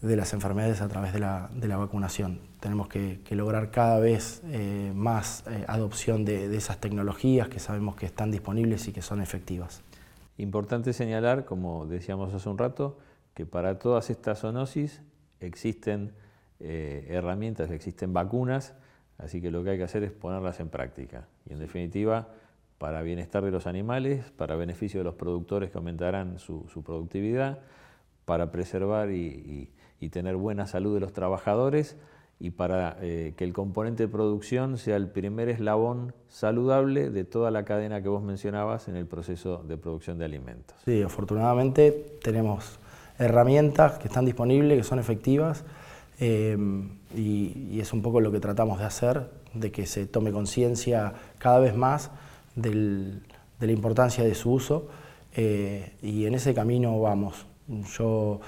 de 0.00 0.16
las 0.16 0.32
enfermedades 0.32 0.80
a 0.80 0.88
través 0.88 1.12
de 1.12 1.20
la, 1.20 1.76
vacunación. 1.76 2.40
Tenemos 2.58 2.88
que, 2.88 3.20
lograr 3.30 3.70
cada 3.70 4.00
vez 4.00 4.42
eh, 4.46 4.92
más 4.94 5.44
eh, 5.46 5.64
adopción 5.68 6.24
de, 6.24 6.54
esas 6.56 6.78
tecnologías 6.78 7.48
que 7.48 7.60
sabemos 7.60 7.96
que 7.96 8.06
están 8.06 8.30
disponibles 8.30 8.88
y 8.88 8.92
que 8.92 9.02
son 9.02 9.20
efectivas. 9.20 9.82
Importante 10.38 10.94
señalar, 10.94 11.44
como 11.44 11.86
decíamos 11.86 12.32
hace 12.32 12.48
un 12.48 12.56
rato, 12.56 12.98
que 13.34 13.44
para 13.44 13.78
todas 13.78 14.10
estas 14.10 14.40
zoonosis 14.40 15.02
existen 15.38 16.12
herramientas, 16.62 17.70
existen 17.70 18.12
vacunas, 18.12 18.74
así 19.16 19.40
que 19.40 19.50
lo 19.50 19.64
que 19.64 19.70
hay 19.70 19.78
que 19.78 19.84
hacer 19.84 20.02
es 20.02 20.10
ponerlas 20.10 20.60
en 20.60 20.68
práctica. 20.68 21.26
Y 21.48 21.54
en 21.54 21.58
definitiva, 21.58 22.28
para 22.80 23.02
bienestar 23.02 23.44
de 23.44 23.50
los 23.50 23.66
animales, 23.66 24.24
para 24.38 24.56
beneficio 24.56 25.00
de 25.00 25.04
los 25.04 25.14
productores 25.14 25.70
que 25.70 25.76
aumentarán 25.76 26.38
su, 26.38 26.64
productividad, 26.82 27.58
para 28.24 28.50
preservar 28.50 29.10
y, 29.10 29.70
tener 30.10 30.36
buena 30.36 30.66
salud 30.66 30.94
de 30.94 31.00
los 31.00 31.12
trabajadores 31.12 31.98
y 32.38 32.52
para 32.52 32.96
eh, 33.02 33.34
que 33.36 33.44
el 33.44 33.52
componente 33.52 34.04
de 34.04 34.08
producción 34.08 34.78
sea 34.78 34.96
el 34.96 35.08
primer 35.08 35.50
eslabón 35.50 36.14
saludable 36.28 37.10
de 37.10 37.24
toda 37.24 37.50
la 37.50 37.66
cadena 37.66 38.02
que 38.02 38.08
vos 38.08 38.22
mencionabas 38.22 38.88
en 38.88 38.96
el 38.96 39.04
proceso 39.04 39.58
de 39.58 39.76
producción 39.76 40.16
de 40.16 40.24
alimentos. 40.24 40.74
Sí, 40.86 41.02
afortunadamente 41.02 42.16
tenemos 42.22 42.78
herramientas 43.18 43.98
que 43.98 44.08
están 44.08 44.24
disponibles, 44.24 44.78
que 44.78 44.84
son 44.84 44.98
efectivas, 44.98 45.64
em, 46.18 46.96
y, 47.14 47.78
es 47.78 47.92
un 47.92 48.00
poco 48.00 48.22
lo 48.22 48.32
que 48.32 48.40
tratamos 48.40 48.78
de 48.78 48.86
hacer, 48.86 49.28
de 49.52 49.70
que 49.70 49.84
se 49.84 50.06
tome 50.06 50.32
conciencia 50.32 51.12
cada 51.36 51.60
vez 51.60 51.76
más 51.76 52.10
de 52.54 53.20
la 53.60 53.72
importancia 53.72 54.24
de 54.24 54.34
su 54.34 54.52
uso, 54.52 54.88
eh, 55.34 55.92
y 56.02 56.26
en 56.26 56.34
ese 56.34 56.54
camino 56.54 57.00
vamos. 57.00 57.46
Yo 57.96 58.40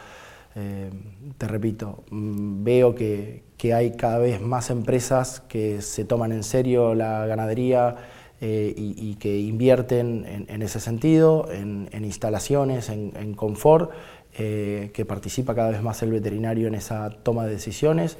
eh, 0.55 0.91
te 1.39 1.47
repito, 1.49 2.05
mm, 2.11 2.65
veo 2.65 2.95
que, 2.95 3.43
hay 3.73 3.93
cada 3.93 4.19
vez 4.19 4.41
más 4.41 4.71
empresas 4.71 5.39
que 5.41 5.83
se 5.83 6.05
toman 6.05 6.33
en 6.33 6.43
serio 6.43 6.97
la 6.97 7.27
ganadería 7.27 7.95
eh, 8.41 8.75
y, 8.77 9.15
que 9.21 9.39
invierten 9.39 10.47
en, 10.49 10.63
ese 10.63 10.81
sentido, 10.81 11.49
en, 11.53 11.89
instalaciones, 12.05 12.89
en, 12.89 13.35
confort, 13.35 13.93
que 14.33 15.05
participa 15.07 15.55
cada 15.55 15.71
vez 15.71 15.81
más 15.81 16.03
el 16.03 16.11
veterinario 16.11 16.67
en 16.67 16.75
esa 16.75 17.11
toma 17.23 17.45
de 17.47 17.53
decisiones. 17.53 18.19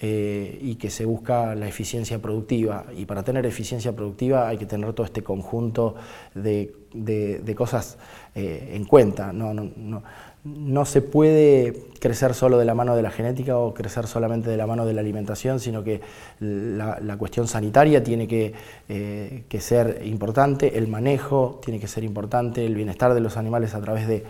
Y 0.00 0.74
que 0.74 0.90
se 0.90 1.04
busca 1.04 1.54
la 1.54 1.66
eficiencia 1.66 2.20
productiva. 2.20 2.84
Y 2.96 3.06
para 3.06 3.22
tener 3.22 3.46
eficiencia 3.46 3.92
productiva 3.92 4.48
hay 4.48 4.58
que 4.58 4.66
tener 4.66 4.92
todo 4.92 5.06
este 5.06 5.22
conjunto 5.22 5.94
de, 6.34 6.74
cosas 7.56 7.96
en 8.34 8.84
cuenta. 8.84 9.32
No, 9.32 9.54
no, 9.54 9.70
no, 9.76 10.02
no 10.44 10.84
se 10.84 11.00
puede 11.00 11.72
crecer 12.00 12.34
solo 12.34 12.58
de 12.58 12.66
la 12.66 12.74
mano 12.74 12.94
de 12.94 13.00
la 13.00 13.10
genética 13.10 13.56
o 13.56 13.72
crecer 13.72 14.06
solamente 14.06 14.50
de 14.50 14.58
la 14.58 14.66
mano 14.66 14.84
de 14.84 14.92
la 14.92 15.00
alimentación, 15.00 15.58
sino 15.58 15.82
que 15.82 16.02
la, 16.38 17.16
cuestión 17.16 17.48
sanitaria 17.48 18.04
tiene 18.04 18.28
eh, 18.88 19.44
que, 19.48 19.60
ser 19.60 20.02
importante, 20.04 20.76
el 20.76 20.86
manejo 20.86 21.60
tiene 21.64 21.80
que 21.80 21.88
ser 21.88 22.04
importante, 22.04 22.66
el 22.66 22.74
bienestar 22.74 23.14
de 23.14 23.20
los 23.20 23.38
animales 23.38 23.74
a 23.74 23.80
través 23.80 24.06
de, 24.06 24.22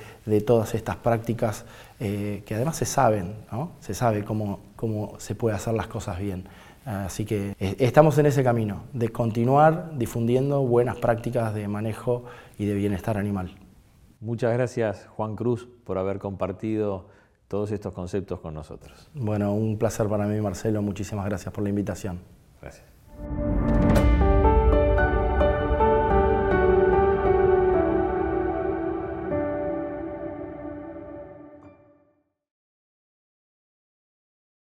todas 0.43 0.75
estas 0.75 0.97
prácticas 0.97 1.65
eh, 2.01 2.43
que 2.45 2.55
además 2.55 2.77
se 2.77 2.85
saben, 2.85 3.35
se 3.81 3.95
sabe 3.95 4.25
cómo, 4.25 4.61
cómo 4.77 5.15
se 5.19 5.35
puede 5.35 5.57
hacer 5.57 5.75
las 5.75 5.87
cosas 5.87 6.19
bien. 6.19 6.45
Así 6.85 7.25
que 7.25 7.55
eh, 7.59 7.77
estamos 7.79 8.19
en 8.19 8.27
ese 8.27 8.45
camino 8.45 8.85
de 8.93 9.09
continuar 9.09 9.97
difundiendo 9.97 10.61
buenas 10.63 10.97
prácticas 10.97 11.55
de 11.55 11.67
manejo 11.67 12.25
y 12.59 12.67
de 12.67 12.75
bienestar 12.75 13.17
animal. 13.17 13.55
Muchas 14.21 14.53
gracias, 14.53 15.07
Juan 15.17 15.37
Cruz, 15.37 15.69
por 15.85 15.99
haber 15.99 16.19
compartido 16.19 17.09
todos 17.49 17.71
estos 17.71 17.93
conceptos 17.93 18.41
con 18.41 18.55
nosotros. 18.55 19.11
Bueno, 19.15 19.55
un 19.55 19.79
placer 19.79 20.09
para 20.09 20.27
mí, 20.27 20.41
Marcelo. 20.41 20.83
Muchísimas 20.83 21.25
gracias 21.27 21.53
por 21.55 21.63
la 21.63 21.71
invitación. 21.71 22.21
Gracias. 22.61 22.85